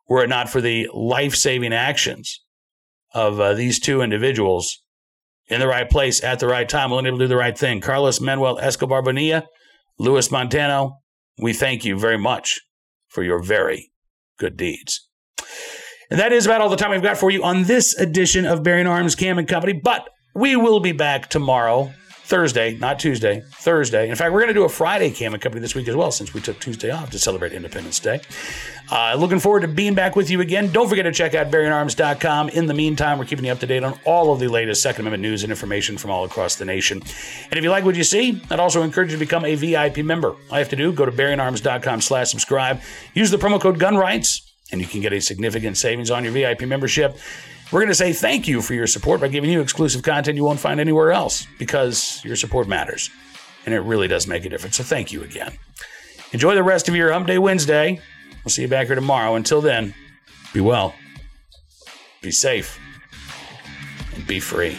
were 0.08 0.22
it 0.22 0.28
not 0.28 0.48
for 0.48 0.60
the 0.60 0.88
life 0.94 1.34
saving 1.34 1.72
actions 1.72 2.40
of 3.12 3.40
uh, 3.40 3.54
these 3.54 3.80
two 3.80 4.00
individuals 4.00 4.80
in 5.48 5.60
the 5.60 5.66
right 5.66 5.88
place 5.88 6.22
at 6.22 6.38
the 6.38 6.46
right 6.46 6.68
time, 6.68 6.90
willing 6.90 7.04
to 7.06 7.18
do 7.18 7.26
the 7.26 7.36
right 7.36 7.56
thing. 7.56 7.80
Carlos 7.80 8.20
Manuel 8.20 8.58
Escobar 8.58 9.02
Bonilla, 9.02 9.44
Luis 9.98 10.30
Montano, 10.30 10.98
we 11.40 11.52
thank 11.52 11.84
you 11.84 11.98
very 11.98 12.18
much 12.18 12.60
for 13.08 13.22
your 13.22 13.42
very 13.42 13.90
good 14.38 14.56
deeds. 14.56 15.08
And 16.10 16.18
that 16.18 16.32
is 16.32 16.46
about 16.46 16.60
all 16.60 16.68
the 16.68 16.76
time 16.76 16.90
we've 16.90 17.02
got 17.02 17.18
for 17.18 17.30
you 17.30 17.44
on 17.44 17.64
this 17.64 17.98
edition 17.98 18.46
of 18.46 18.62
Bearing 18.62 18.86
Arms 18.86 19.14
Cam 19.14 19.38
and 19.38 19.48
Company, 19.48 19.72
but 19.72 20.08
we 20.34 20.56
will 20.56 20.80
be 20.80 20.92
back 20.92 21.28
tomorrow 21.28 21.92
Thursday, 22.28 22.76
not 22.76 22.98
Tuesday, 22.98 23.42
Thursday. 23.52 24.10
In 24.10 24.14
fact, 24.14 24.34
we're 24.34 24.40
going 24.40 24.48
to 24.48 24.54
do 24.54 24.64
a 24.64 24.68
Friday 24.68 25.10
cam 25.10 25.32
and 25.32 25.42
company 25.42 25.62
this 25.62 25.74
week 25.74 25.88
as 25.88 25.96
well, 25.96 26.12
since 26.12 26.34
we 26.34 26.42
took 26.42 26.60
Tuesday 26.60 26.90
off 26.90 27.08
to 27.12 27.18
celebrate 27.18 27.54
Independence 27.54 27.98
Day. 28.00 28.20
Uh, 28.92 29.16
looking 29.18 29.40
forward 29.40 29.60
to 29.60 29.68
being 29.68 29.94
back 29.94 30.14
with 30.14 30.28
you 30.28 30.42
again. 30.42 30.70
Don't 30.70 30.90
forget 30.90 31.06
to 31.06 31.12
check 31.12 31.34
out 31.34 31.50
bearingarms.com. 31.50 32.50
In 32.50 32.66
the 32.66 32.74
meantime, 32.74 33.18
we're 33.18 33.24
keeping 33.24 33.46
you 33.46 33.52
up 33.52 33.60
to 33.60 33.66
date 33.66 33.82
on 33.82 33.98
all 34.04 34.30
of 34.30 34.40
the 34.40 34.48
latest 34.48 34.82
Second 34.82 35.06
Amendment 35.06 35.22
news 35.22 35.42
and 35.42 35.50
information 35.50 35.96
from 35.96 36.10
all 36.10 36.24
across 36.24 36.56
the 36.56 36.66
nation. 36.66 36.98
And 36.98 37.54
if 37.56 37.64
you 37.64 37.70
like 37.70 37.86
what 37.86 37.94
you 37.94 38.04
see, 38.04 38.42
I'd 38.50 38.60
also 38.60 38.82
encourage 38.82 39.10
you 39.10 39.16
to 39.16 39.24
become 39.24 39.46
a 39.46 39.54
VIP 39.54 40.04
member. 40.04 40.28
All 40.28 40.36
you 40.50 40.56
have 40.58 40.68
to 40.68 40.76
do, 40.76 40.92
go 40.92 41.06
to 41.06 41.12
bearingarms.com 41.12 42.02
slash 42.02 42.28
subscribe. 42.28 42.82
Use 43.14 43.30
the 43.30 43.38
promo 43.38 43.58
code 43.58 43.78
GUNRIGHTS, 43.78 44.42
and 44.70 44.82
you 44.82 44.86
can 44.86 45.00
get 45.00 45.14
a 45.14 45.20
significant 45.22 45.78
savings 45.78 46.10
on 46.10 46.24
your 46.24 46.34
VIP 46.34 46.62
membership. 46.68 47.16
We're 47.70 47.80
going 47.80 47.88
to 47.88 47.94
say 47.94 48.14
thank 48.14 48.48
you 48.48 48.62
for 48.62 48.72
your 48.72 48.86
support 48.86 49.20
by 49.20 49.28
giving 49.28 49.50
you 49.50 49.60
exclusive 49.60 50.02
content 50.02 50.36
you 50.36 50.44
won't 50.44 50.58
find 50.58 50.80
anywhere 50.80 51.12
else 51.12 51.46
because 51.58 52.24
your 52.24 52.34
support 52.34 52.66
matters 52.66 53.10
and 53.66 53.74
it 53.74 53.80
really 53.80 54.08
does 54.08 54.26
make 54.26 54.46
a 54.46 54.48
difference. 54.48 54.76
So 54.76 54.84
thank 54.84 55.12
you 55.12 55.22
again. 55.22 55.52
Enjoy 56.32 56.54
the 56.54 56.62
rest 56.62 56.88
of 56.88 56.96
your 56.96 57.12
Hump 57.12 57.26
Day 57.26 57.36
Wednesday. 57.36 58.00
We'll 58.42 58.50
see 58.50 58.62
you 58.62 58.68
back 58.68 58.86
here 58.86 58.94
tomorrow. 58.94 59.34
Until 59.34 59.60
then, 59.60 59.94
be 60.54 60.60
well, 60.60 60.94
be 62.22 62.30
safe, 62.30 62.78
and 64.14 64.26
be 64.26 64.40
free. 64.40 64.78